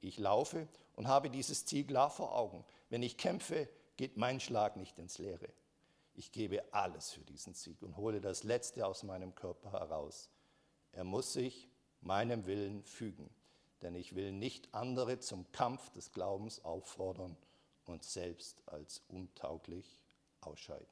Ich 0.00 0.18
laufe 0.18 0.68
und 0.94 1.08
habe 1.08 1.28
dieses 1.28 1.64
Ziel 1.66 1.84
klar 1.84 2.10
vor 2.10 2.34
Augen. 2.34 2.64
Wenn 2.88 3.02
ich 3.02 3.16
kämpfe, 3.16 3.68
geht 3.96 4.16
mein 4.16 4.40
Schlag 4.40 4.76
nicht 4.76 4.98
ins 4.98 5.18
Leere. 5.18 5.48
Ich 6.14 6.32
gebe 6.32 6.62
alles 6.72 7.10
für 7.10 7.20
diesen 7.20 7.54
Sieg 7.54 7.82
und 7.82 7.96
hole 7.96 8.20
das 8.20 8.44
Letzte 8.44 8.86
aus 8.86 9.02
meinem 9.02 9.34
Körper 9.34 9.72
heraus. 9.72 10.30
Er 10.98 11.04
muss 11.04 11.32
sich 11.32 11.68
meinem 12.00 12.44
Willen 12.46 12.82
fügen, 12.82 13.30
denn 13.82 13.94
ich 13.94 14.16
will 14.16 14.32
nicht 14.32 14.74
andere 14.74 15.20
zum 15.20 15.48
Kampf 15.52 15.90
des 15.90 16.10
Glaubens 16.10 16.64
auffordern 16.64 17.36
und 17.84 18.02
selbst 18.02 18.60
als 18.66 19.00
untauglich 19.06 20.00
ausscheiden. 20.40 20.88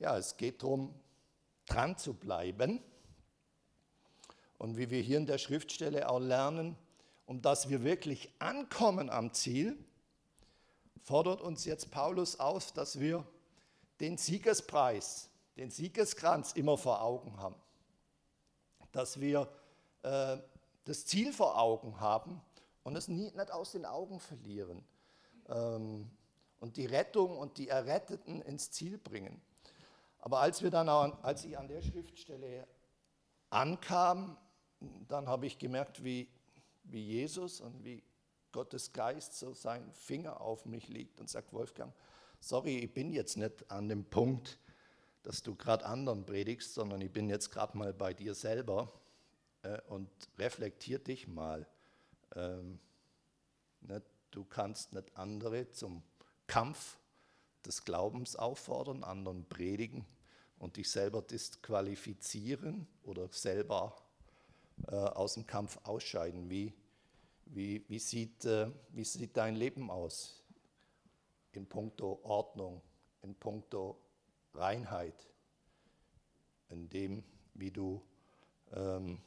Ja, 0.00 0.18
es 0.18 0.36
geht 0.36 0.64
darum, 0.64 0.96
dran 1.66 1.96
zu 1.96 2.14
bleiben. 2.14 2.82
Und 4.58 4.76
wie 4.76 4.90
wir 4.90 5.00
hier 5.00 5.18
in 5.18 5.26
der 5.26 5.38
Schriftstelle 5.38 6.08
auch 6.08 6.18
lernen, 6.18 6.76
um 7.24 7.40
dass 7.40 7.68
wir 7.68 7.84
wirklich 7.84 8.32
ankommen 8.40 9.10
am 9.10 9.32
Ziel, 9.32 9.78
fordert 11.04 11.40
uns 11.40 11.64
jetzt 11.64 11.92
Paulus 11.92 12.40
auf, 12.40 12.72
dass 12.72 12.98
wir 12.98 13.24
den 14.00 14.18
Siegespreis, 14.18 15.30
den 15.56 15.70
Siegeskranz 15.70 16.50
immer 16.50 16.76
vor 16.76 17.00
Augen 17.00 17.36
haben 17.36 17.54
dass 18.96 19.20
wir 19.20 19.46
äh, 20.04 20.38
das 20.84 21.04
Ziel 21.04 21.30
vor 21.30 21.60
Augen 21.60 22.00
haben 22.00 22.40
und 22.82 22.96
es 22.96 23.08
nie, 23.08 23.30
nicht 23.30 23.52
aus 23.52 23.72
den 23.72 23.84
Augen 23.84 24.20
verlieren 24.20 24.82
ähm, 25.48 26.10
und 26.60 26.78
die 26.78 26.86
Rettung 26.86 27.36
und 27.36 27.58
die 27.58 27.68
Erretteten 27.68 28.40
ins 28.40 28.70
Ziel 28.70 28.96
bringen. 28.96 29.42
Aber 30.20 30.40
als, 30.40 30.62
wir 30.62 30.70
dann, 30.70 30.88
als 30.88 31.44
ich 31.44 31.58
an 31.58 31.68
der 31.68 31.82
Schriftstelle 31.82 32.66
ankam, 33.50 34.38
dann 35.08 35.28
habe 35.28 35.46
ich 35.46 35.58
gemerkt, 35.58 36.02
wie, 36.02 36.26
wie 36.84 37.04
Jesus 37.04 37.60
und 37.60 37.84
wie 37.84 38.02
Gottes 38.50 38.94
Geist 38.94 39.38
so 39.38 39.52
seinen 39.52 39.92
Finger 39.92 40.40
auf 40.40 40.64
mich 40.64 40.88
legt 40.88 41.20
und 41.20 41.28
sagt, 41.28 41.52
Wolfgang, 41.52 41.92
sorry, 42.40 42.78
ich 42.78 42.94
bin 42.94 43.12
jetzt 43.12 43.36
nicht 43.36 43.70
an 43.70 43.90
dem 43.90 44.06
Punkt, 44.06 44.58
dass 45.26 45.42
du 45.42 45.56
gerade 45.56 45.84
anderen 45.84 46.24
predigst, 46.24 46.74
sondern 46.74 47.00
ich 47.00 47.10
bin 47.10 47.28
jetzt 47.28 47.50
gerade 47.50 47.76
mal 47.76 47.92
bei 47.92 48.14
dir 48.14 48.32
selber 48.32 48.92
äh, 49.62 49.80
und 49.88 50.08
reflektier 50.38 51.00
dich 51.00 51.26
mal. 51.26 51.66
Ähm, 52.36 52.78
ne, 53.80 54.00
du 54.30 54.44
kannst 54.44 54.92
nicht 54.92 55.16
andere 55.16 55.68
zum 55.72 56.04
Kampf 56.46 56.96
des 57.64 57.84
Glaubens 57.84 58.36
auffordern, 58.36 59.02
anderen 59.02 59.44
predigen 59.48 60.06
und 60.60 60.76
dich 60.76 60.88
selber 60.92 61.22
disqualifizieren 61.22 62.86
oder 63.02 63.26
selber 63.32 63.96
äh, 64.86 64.94
aus 64.94 65.34
dem 65.34 65.44
Kampf 65.44 65.80
ausscheiden. 65.82 66.48
Wie, 66.48 66.72
wie, 67.46 67.84
wie, 67.88 67.98
sieht, 67.98 68.44
äh, 68.44 68.70
wie 68.90 69.04
sieht 69.04 69.36
dein 69.36 69.56
Leben 69.56 69.90
aus 69.90 70.44
in 71.50 71.66
puncto 71.66 72.20
Ordnung, 72.22 72.80
in 73.22 73.34
puncto 73.34 74.05
Reinheit, 74.56 75.28
in 76.68 76.88
dem, 76.88 77.24
wie 77.54 77.70
du, 77.70 78.02
ähm, 78.72 79.20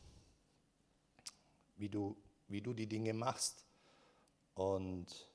wie 1.78 1.90
du, 1.90 2.18
wie 2.48 2.62
du 2.62 2.74
die 2.74 2.88
Dinge 2.88 3.14
machst. 3.14 3.66
Und 4.56 5.30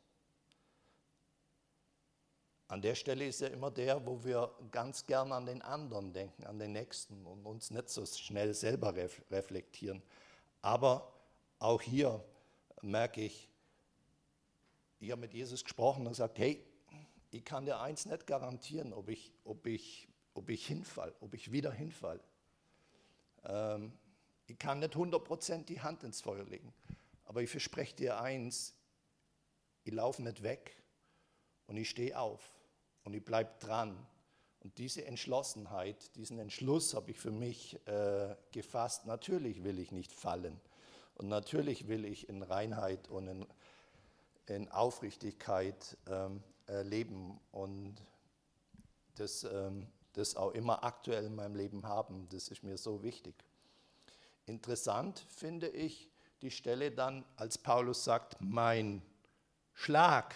an 2.69 2.83
der 2.83 2.95
Stelle 2.95 3.27
ist 3.27 3.41
ja 3.41 3.49
immer 3.49 3.71
der, 3.71 4.05
wo 4.07 4.23
wir 4.25 4.53
ganz 4.71 5.07
gern 5.07 5.33
an 5.33 5.47
den 5.47 5.63
anderen 5.63 6.13
denken, 6.13 6.45
an 6.45 6.59
den 6.59 6.73
Nächsten 6.73 7.27
und 7.27 7.47
uns 7.47 7.71
nicht 7.71 7.89
so 7.89 8.05
schnell 8.05 8.55
selber 8.55 8.95
reflektieren. 9.31 10.03
Aber 10.61 11.13
auch 11.59 11.81
hier 11.81 12.23
merke 12.83 13.21
ich, 13.21 13.49
ich 14.99 15.11
habe 15.11 15.21
mit 15.21 15.35
Jesus 15.35 15.63
gesprochen 15.63 16.07
und 16.07 16.13
gesagt, 16.13 16.39
hey, 16.39 16.65
ich 17.35 17.45
kann 17.45 17.65
dir 17.65 17.81
eins 17.81 18.07
nicht 18.07 18.29
garantieren, 18.29 18.93
ob 18.93 19.09
ich, 19.09 19.33
ob 19.43 19.67
ich, 19.67 20.09
ob 20.35 20.49
ich 20.49 20.67
hinfall, 20.67 21.13
ob 21.21 21.35
ich 21.35 21.51
wieder 21.51 21.73
hinfall. 21.73 22.21
Ähm, 23.45 23.93
ich 24.47 24.57
kann 24.57 24.79
nicht 24.79 24.95
100% 24.95 25.65
die 25.65 25.81
Hand 25.81 26.05
ins 26.05 26.21
Feuer 26.21 26.45
legen, 26.45 26.73
aber 27.25 27.43
ich 27.43 27.51
verspreche 27.51 27.97
dir 27.97 28.21
eins, 28.21 28.77
ich 29.83 29.93
laufe 29.93 30.23
nicht 30.23 30.45
weg 30.45 30.81
und 31.67 31.77
ich 31.77 31.91
stehe 31.91 32.17
auf 32.17 32.55
und 33.03 33.15
ich 33.15 33.25
bleibe 33.25 33.51
dran. 33.59 34.07
Und 34.61 34.79
diese 34.79 35.05
Entschlossenheit, 35.05 36.15
diesen 36.15 36.39
Entschluss 36.39 36.95
habe 36.95 37.11
ich 37.11 37.19
für 37.19 37.33
mich 37.33 37.85
äh, 37.89 38.37
gefasst. 38.53 39.07
Natürlich 39.07 39.65
will 39.65 39.81
ich 39.81 39.91
nicht 39.91 40.13
fallen 40.13 40.61
und 41.15 41.29
natürlich 41.29 41.89
will 41.89 42.05
ich 42.05 42.29
in 42.29 42.45
Reinheit 42.45 43.09
und 43.09 43.27
in, 43.27 43.47
in 44.47 44.71
Aufrichtigkeit 44.71 45.99
ähm, 46.07 46.45
äh, 46.69 46.83
leben 46.83 47.41
und 47.53 47.97
das, 49.17 49.45
ähm, 49.45 49.87
das 50.15 50.37
auch 50.37 50.53
immer 50.53 50.85
aktuell 50.85 51.25
in 51.25 51.35
meinem 51.35 51.55
Leben 51.55 51.87
haben. 51.87 52.29
Das 52.31 52.49
ist 52.49 52.63
mir 52.63 52.77
so 52.77 53.03
wichtig. 53.03 53.35
Interessant 54.47 55.25
finde 55.29 55.69
ich 55.69 56.11
die 56.43 56.51
Stelle 56.51 56.91
dann, 56.91 57.25
als 57.37 57.57
Paulus 57.57 58.05
sagt, 58.05 58.37
mein 58.41 59.03
Schlag 59.73 60.35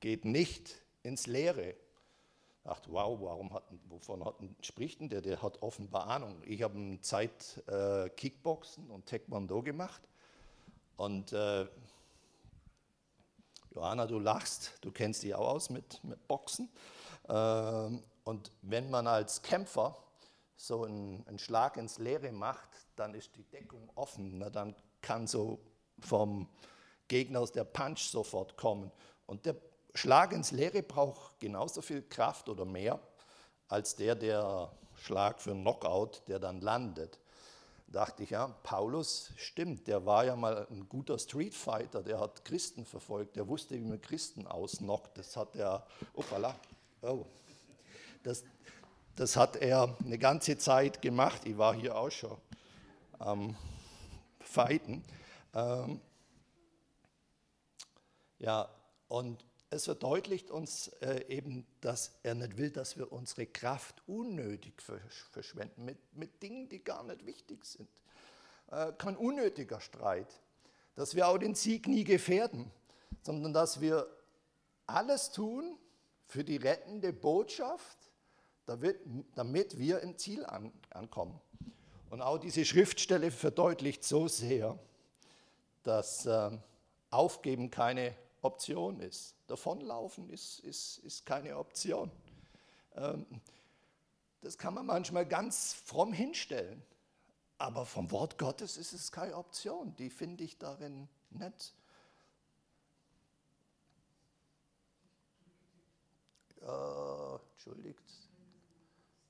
geht 0.00 0.24
nicht 0.24 0.80
ins 1.02 1.26
Leere. 1.26 1.74
Dachte, 2.64 2.92
wow, 2.92 3.18
warum 3.20 3.52
hat, 3.52 3.64
wovon 3.88 4.24
hat, 4.24 4.36
spricht 4.60 5.00
denn 5.00 5.08
der? 5.08 5.22
Der 5.22 5.42
hat 5.42 5.62
offenbar 5.62 6.06
Ahnung. 6.06 6.42
Ich 6.44 6.62
habe 6.62 6.76
eine 6.76 7.00
Zeit 7.00 7.62
äh, 7.66 8.08
Kickboxen 8.10 8.90
und 8.90 9.06
Taekwondo 9.06 9.62
gemacht 9.62 10.02
und 10.96 11.32
äh, 11.32 11.66
Johanna, 13.74 14.06
du 14.06 14.18
lachst, 14.18 14.72
du 14.80 14.90
kennst 14.90 15.22
dich 15.22 15.34
auch 15.34 15.48
aus 15.48 15.70
mit, 15.70 16.02
mit 16.04 16.26
Boxen. 16.26 16.68
Ähm, 17.28 18.02
und 18.24 18.52
wenn 18.62 18.90
man 18.90 19.06
als 19.06 19.42
Kämpfer 19.42 19.96
so 20.56 20.84
einen, 20.84 21.26
einen, 21.26 21.38
Schlag 21.38 21.76
ins 21.76 21.98
Leere 21.98 22.32
macht, 22.32 22.68
dann 22.96 23.14
ist 23.14 23.36
die 23.36 23.44
Deckung 23.44 23.90
offen. 23.94 24.38
Ne? 24.38 24.50
Dann 24.50 24.74
kann 25.00 25.26
so 25.26 25.60
vom 26.00 26.48
Gegner 27.06 27.40
aus 27.40 27.52
der 27.52 27.64
Punch 27.64 28.00
sofort 28.10 28.56
kommen. 28.56 28.90
Und 29.26 29.46
der 29.46 29.56
Schlag 29.94 30.32
ins 30.32 30.50
Leere 30.50 30.82
braucht 30.82 31.38
genauso 31.40 31.82
viel 31.82 32.02
Kraft 32.02 32.48
oder 32.48 32.64
mehr 32.64 33.00
als 33.68 33.96
der, 33.96 34.14
der 34.14 34.72
Schlag 34.96 35.40
für 35.40 35.50
einen 35.50 35.62
Knockout, 35.62 36.22
der 36.26 36.38
dann 36.38 36.60
landet 36.60 37.18
dachte 37.92 38.22
ich, 38.22 38.30
ja, 38.30 38.48
Paulus 38.62 39.32
stimmt, 39.36 39.86
der 39.86 40.04
war 40.04 40.24
ja 40.24 40.36
mal 40.36 40.66
ein 40.70 40.88
guter 40.88 41.18
Streetfighter, 41.18 42.02
der 42.02 42.20
hat 42.20 42.44
Christen 42.44 42.84
verfolgt, 42.84 43.36
der 43.36 43.48
wusste, 43.48 43.74
wie 43.76 43.84
man 43.84 44.00
Christen 44.00 44.46
ausnockt. 44.46 45.16
Das 45.16 45.36
hat 45.36 45.56
er, 45.56 45.86
opala, 46.14 46.54
oh, 47.02 47.24
das, 48.22 48.44
das 49.16 49.36
hat 49.36 49.56
er 49.56 49.96
eine 50.04 50.18
ganze 50.18 50.58
Zeit 50.58 51.00
gemacht. 51.00 51.42
Ich 51.46 51.56
war 51.56 51.74
hier 51.74 51.96
auch 51.96 52.10
schon 52.10 52.36
am 53.18 53.56
Feiten. 54.40 55.02
Ähm, 55.54 56.00
ja, 58.38 58.68
und 59.08 59.44
es 59.70 59.84
verdeutlicht 59.84 60.50
uns 60.50 60.88
äh, 61.00 61.24
eben, 61.28 61.66
dass 61.80 62.18
er 62.22 62.34
nicht 62.34 62.56
will, 62.56 62.70
dass 62.70 62.96
wir 62.96 63.12
unsere 63.12 63.46
Kraft 63.46 64.02
unnötig 64.06 64.80
verschwenden 65.30 65.84
mit, 65.84 65.98
mit 66.16 66.42
Dingen, 66.42 66.68
die 66.68 66.82
gar 66.82 67.04
nicht 67.04 67.26
wichtig 67.26 67.64
sind. 67.64 67.90
Äh, 68.70 68.92
kein 68.92 69.16
unnötiger 69.16 69.80
Streit. 69.80 70.40
Dass 70.94 71.14
wir 71.14 71.28
auch 71.28 71.38
den 71.38 71.54
Sieg 71.54 71.86
nie 71.86 72.04
gefährden, 72.04 72.70
sondern 73.22 73.52
dass 73.52 73.80
wir 73.80 74.06
alles 74.86 75.30
tun 75.30 75.78
für 76.26 76.44
die 76.44 76.56
rettende 76.56 77.12
Botschaft, 77.12 77.98
damit, 78.66 78.98
damit 79.34 79.78
wir 79.78 80.00
im 80.00 80.16
Ziel 80.16 80.44
an, 80.44 80.72
ankommen. 80.90 81.40
Und 82.10 82.22
auch 82.22 82.38
diese 82.38 82.64
Schriftstelle 82.64 83.30
verdeutlicht 83.30 84.02
so 84.02 84.28
sehr, 84.28 84.78
dass 85.82 86.26
äh, 86.26 86.50
Aufgeben 87.10 87.70
keine 87.70 88.14
Option 88.42 89.00
ist. 89.00 89.34
Davonlaufen 89.46 90.30
ist, 90.30 90.60
ist, 90.60 90.98
ist 90.98 91.26
keine 91.26 91.56
Option. 91.56 92.10
Ähm, 92.94 93.26
das 94.40 94.56
kann 94.56 94.74
man 94.74 94.86
manchmal 94.86 95.26
ganz 95.26 95.72
fromm 95.74 96.12
hinstellen, 96.12 96.82
aber 97.58 97.84
vom 97.84 98.10
Wort 98.12 98.38
Gottes 98.38 98.76
ist 98.76 98.92
es 98.92 99.10
keine 99.10 99.36
Option. 99.36 99.96
Die 99.96 100.10
finde 100.10 100.44
ich 100.44 100.58
darin 100.58 101.08
nicht. 101.30 101.74
Äh, 106.60 107.34
entschuldigt, 107.52 108.04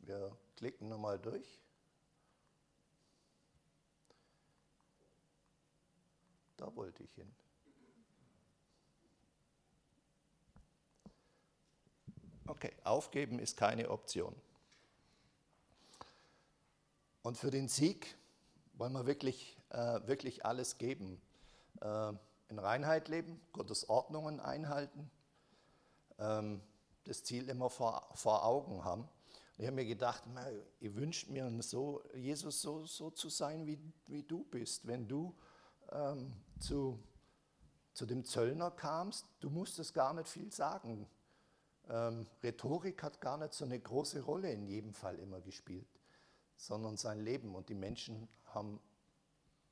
wir 0.00 0.36
klicken 0.56 0.88
nochmal 0.88 1.18
durch. 1.18 1.58
Da 6.56 6.74
wollte 6.74 7.04
ich 7.04 7.14
hin. 7.14 7.32
Okay, 12.48 12.72
aufgeben 12.82 13.38
ist 13.38 13.58
keine 13.58 13.90
Option. 13.90 14.34
Und 17.20 17.36
für 17.36 17.50
den 17.50 17.68
Sieg 17.68 18.16
wollen 18.72 18.94
wir 18.94 19.04
wirklich, 19.04 19.58
äh, 19.68 20.00
wirklich 20.06 20.46
alles 20.46 20.78
geben. 20.78 21.20
Äh, 21.82 22.12
in 22.48 22.58
Reinheit 22.58 23.08
leben, 23.08 23.38
Gottes 23.52 23.90
Ordnungen 23.90 24.40
einhalten, 24.40 25.10
ähm, 26.18 26.62
das 27.04 27.22
Ziel 27.22 27.50
immer 27.50 27.68
vor, 27.68 28.08
vor 28.14 28.46
Augen 28.46 28.82
haben. 28.82 29.02
Und 29.02 29.58
ich 29.58 29.66
habe 29.66 29.74
mir 29.74 29.84
gedacht, 29.84 30.24
ihr 30.80 30.94
wünscht 30.94 31.28
mir 31.28 31.50
so, 31.62 32.02
Jesus 32.14 32.62
so, 32.62 32.86
so 32.86 33.10
zu 33.10 33.28
sein, 33.28 33.66
wie, 33.66 33.78
wie 34.06 34.22
du 34.22 34.44
bist. 34.44 34.86
Wenn 34.86 35.06
du 35.06 35.34
ähm, 35.92 36.32
zu, 36.60 36.98
zu 37.92 38.06
dem 38.06 38.24
Zöllner 38.24 38.70
kamst, 38.70 39.28
du 39.40 39.50
musstest 39.50 39.92
gar 39.92 40.14
nicht 40.14 40.28
viel 40.28 40.50
sagen. 40.50 41.06
Ähm, 41.88 42.26
Rhetorik 42.42 43.02
hat 43.02 43.20
gar 43.20 43.38
nicht 43.38 43.54
so 43.54 43.64
eine 43.64 43.78
große 43.78 44.20
Rolle 44.22 44.52
in 44.52 44.66
jedem 44.66 44.94
Fall 44.94 45.18
immer 45.18 45.40
gespielt, 45.40 45.88
sondern 46.56 46.96
sein 46.96 47.20
Leben. 47.20 47.54
Und 47.54 47.68
die 47.68 47.74
Menschen 47.74 48.28
haben 48.46 48.80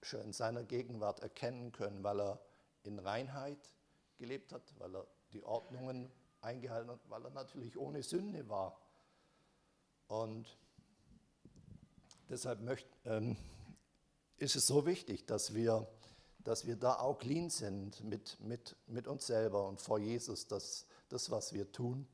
schon 0.02 0.20
in 0.22 0.32
seiner 0.32 0.64
Gegenwart 0.64 1.20
erkennen 1.20 1.72
können, 1.72 2.02
weil 2.02 2.20
er 2.20 2.40
in 2.84 2.98
Reinheit 2.98 3.58
gelebt 4.18 4.52
hat, 4.52 4.62
weil 4.78 4.94
er 4.94 5.06
die 5.32 5.42
Ordnungen 5.42 6.10
eingehalten 6.40 6.90
hat, 6.90 7.00
weil 7.08 7.24
er 7.24 7.30
natürlich 7.30 7.76
ohne 7.76 8.02
Sünde 8.02 8.48
war. 8.48 8.80
Und 10.08 10.56
deshalb 12.28 12.60
möcht, 12.60 12.86
ähm, 13.04 13.36
ist 14.38 14.56
es 14.56 14.66
so 14.66 14.86
wichtig, 14.86 15.26
dass 15.26 15.54
wir, 15.54 15.86
dass 16.38 16.66
wir 16.66 16.76
da 16.76 16.94
auch 16.98 17.18
clean 17.18 17.50
sind 17.50 18.02
mit, 18.04 18.38
mit, 18.40 18.76
mit 18.86 19.08
uns 19.08 19.26
selber 19.26 19.66
und 19.66 19.80
vor 19.80 19.98
Jesus, 19.98 20.46
dass 20.46 20.86
das, 21.08 21.30
was 21.30 21.52
wir 21.52 21.70
tun, 21.72 22.06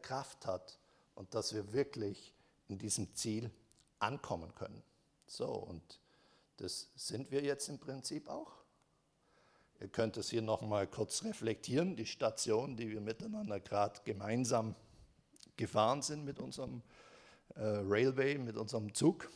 Kraft 0.00 0.46
hat 0.46 0.78
und 1.14 1.34
dass 1.34 1.54
wir 1.54 1.72
wirklich 1.72 2.34
in 2.68 2.78
diesem 2.78 3.14
Ziel 3.14 3.50
ankommen 3.98 4.54
können. 4.54 4.82
So, 5.26 5.46
und 5.46 6.00
das 6.56 6.88
sind 6.96 7.30
wir 7.30 7.42
jetzt 7.42 7.68
im 7.68 7.78
Prinzip 7.78 8.28
auch. 8.28 8.52
Ihr 9.80 9.88
könnt 9.88 10.16
es 10.16 10.30
hier 10.30 10.42
nochmal 10.42 10.86
kurz 10.86 11.24
reflektieren, 11.24 11.96
die 11.96 12.06
Station, 12.06 12.76
die 12.76 12.88
wir 12.88 13.00
miteinander 13.00 13.60
gerade 13.60 14.00
gemeinsam 14.04 14.74
gefahren 15.56 16.02
sind 16.02 16.24
mit 16.24 16.38
unserem 16.38 16.82
äh, 17.54 17.60
Railway, 17.62 18.38
mit 18.38 18.56
unserem 18.56 18.94
Zug. 18.94 19.30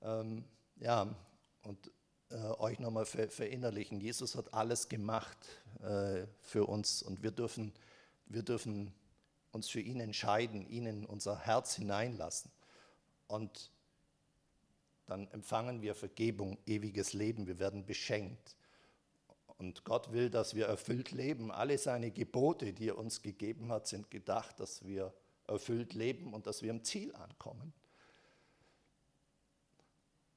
Ähm, 0.00 0.44
ja, 0.76 1.14
und 1.62 1.90
äh, 2.32 2.60
euch 2.60 2.78
nochmal 2.78 3.04
ver 3.04 3.28
verinnerlichen. 3.28 4.00
Jesus 4.00 4.34
hat 4.36 4.54
alles 4.54 4.88
gemacht 4.88 5.36
äh, 5.80 6.26
für 6.40 6.66
uns 6.66 7.02
und 7.02 7.22
wir 7.22 7.30
dürfen, 7.30 7.72
wir 8.26 8.42
dürfen 8.42 8.92
uns 9.52 9.68
für 9.68 9.80
ihn 9.80 10.00
entscheiden, 10.00 10.66
ihn 10.66 10.86
in 10.86 11.04
unser 11.04 11.38
Herz 11.38 11.74
hineinlassen. 11.74 12.50
Und 13.26 13.70
dann 15.06 15.28
empfangen 15.28 15.82
wir 15.82 15.94
Vergebung, 15.94 16.58
ewiges 16.66 17.12
Leben, 17.12 17.46
wir 17.46 17.58
werden 17.58 17.84
beschenkt. 17.84 18.56
Und 19.58 19.84
Gott 19.84 20.10
will, 20.12 20.30
dass 20.30 20.54
wir 20.54 20.66
erfüllt 20.66 21.12
leben. 21.12 21.52
Alle 21.52 21.76
seine 21.76 22.10
Gebote, 22.10 22.72
die 22.72 22.88
er 22.88 22.98
uns 22.98 23.22
gegeben 23.22 23.70
hat, 23.70 23.86
sind 23.86 24.10
gedacht, 24.10 24.58
dass 24.58 24.86
wir 24.86 25.12
erfüllt 25.46 25.92
leben 25.92 26.32
und 26.32 26.46
dass 26.46 26.62
wir 26.62 26.70
im 26.70 26.82
Ziel 26.82 27.14
ankommen. 27.14 27.72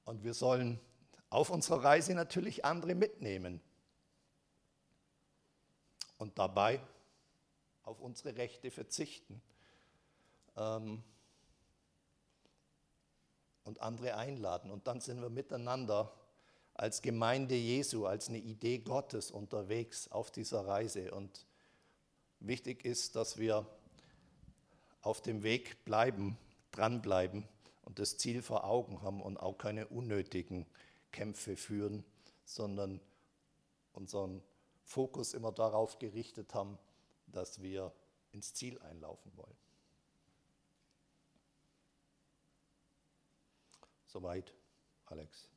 Und 0.03 0.23
wir 0.23 0.33
sollen 0.33 0.79
auf 1.35 1.49
unserer 1.49 1.83
Reise 1.83 2.13
natürlich 2.13 2.63
andere 2.63 2.95
mitnehmen 2.95 3.59
und 6.17 6.39
dabei 6.39 6.79
auf 7.83 7.99
unsere 7.99 8.37
Rechte 8.37 8.71
verzichten 8.71 9.41
ähm, 10.55 11.03
und 13.65 13.81
andere 13.81 14.15
einladen. 14.15 14.71
Und 14.71 14.87
dann 14.87 15.01
sind 15.01 15.21
wir 15.21 15.29
miteinander 15.29 16.13
als 16.73 17.01
Gemeinde 17.01 17.55
Jesu, 17.55 18.05
als 18.05 18.29
eine 18.29 18.37
Idee 18.37 18.77
Gottes 18.77 19.29
unterwegs 19.29 20.09
auf 20.09 20.31
dieser 20.31 20.65
Reise. 20.65 21.13
Und 21.13 21.45
wichtig 22.39 22.85
ist, 22.85 23.17
dass 23.17 23.37
wir 23.37 23.67
auf 25.01 25.21
dem 25.21 25.43
Weg 25.43 25.83
bleiben, 25.83 26.37
dranbleiben 26.71 27.45
und 27.83 27.99
das 27.99 28.17
Ziel 28.17 28.41
vor 28.41 28.63
Augen 28.63 29.01
haben 29.01 29.21
und 29.21 29.37
auch 29.37 29.57
keine 29.57 29.87
unnötigen 29.87 30.65
Kämpfe 31.15 31.55
führen, 31.55 32.03
sondern 32.43 32.99
unseren 33.93 34.43
Fokus 34.83 35.33
immer 35.33 35.53
darauf 35.53 35.97
gerichtet 35.97 36.53
haben, 36.53 36.77
dass 37.27 37.61
wir 37.61 37.93
ins 38.33 38.53
Ziel 38.53 38.77
einlaufen 38.81 39.31
wollen. 39.37 39.55
Soweit, 44.07 44.53
Alex. 45.05 45.49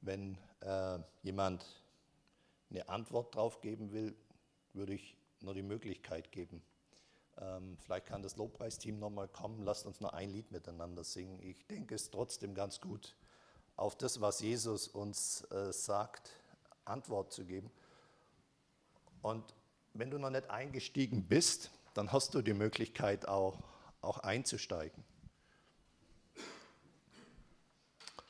Wenn 0.00 0.38
äh, 0.60 1.00
jemand 1.22 1.82
eine 2.70 2.88
Antwort 2.88 3.34
drauf 3.34 3.60
geben 3.62 3.90
will, 3.90 4.14
würde 4.74 4.94
ich 4.94 5.16
nur 5.40 5.54
die 5.54 5.62
Möglichkeit 5.62 6.30
geben. 6.30 6.62
Ähm, 7.38 7.76
vielleicht 7.78 8.06
kann 8.06 8.22
das 8.22 8.36
Lobpreisteam 8.36 9.00
nochmal 9.00 9.26
kommen, 9.26 9.64
lasst 9.64 9.86
uns 9.86 10.00
noch 10.00 10.12
ein 10.12 10.30
Lied 10.30 10.52
miteinander 10.52 11.02
singen. 11.02 11.42
Ich 11.42 11.66
denke, 11.66 11.96
es 11.96 12.10
trotzdem 12.10 12.54
ganz 12.54 12.80
gut, 12.80 13.16
auf 13.76 13.96
das, 13.96 14.20
was 14.20 14.40
Jesus 14.40 14.88
uns 14.88 15.42
äh, 15.50 15.72
sagt, 15.72 16.30
Antwort 16.84 17.32
zu 17.32 17.44
geben. 17.44 17.70
Und 19.22 19.54
wenn 19.94 20.10
du 20.10 20.18
noch 20.18 20.30
nicht 20.30 20.50
eingestiegen 20.50 21.24
bist, 21.24 21.70
dann 21.94 22.12
hast 22.12 22.34
du 22.34 22.42
die 22.42 22.54
Möglichkeit 22.54 23.28
auch, 23.28 23.58
auch 24.00 24.18
einzusteigen. 24.18 25.04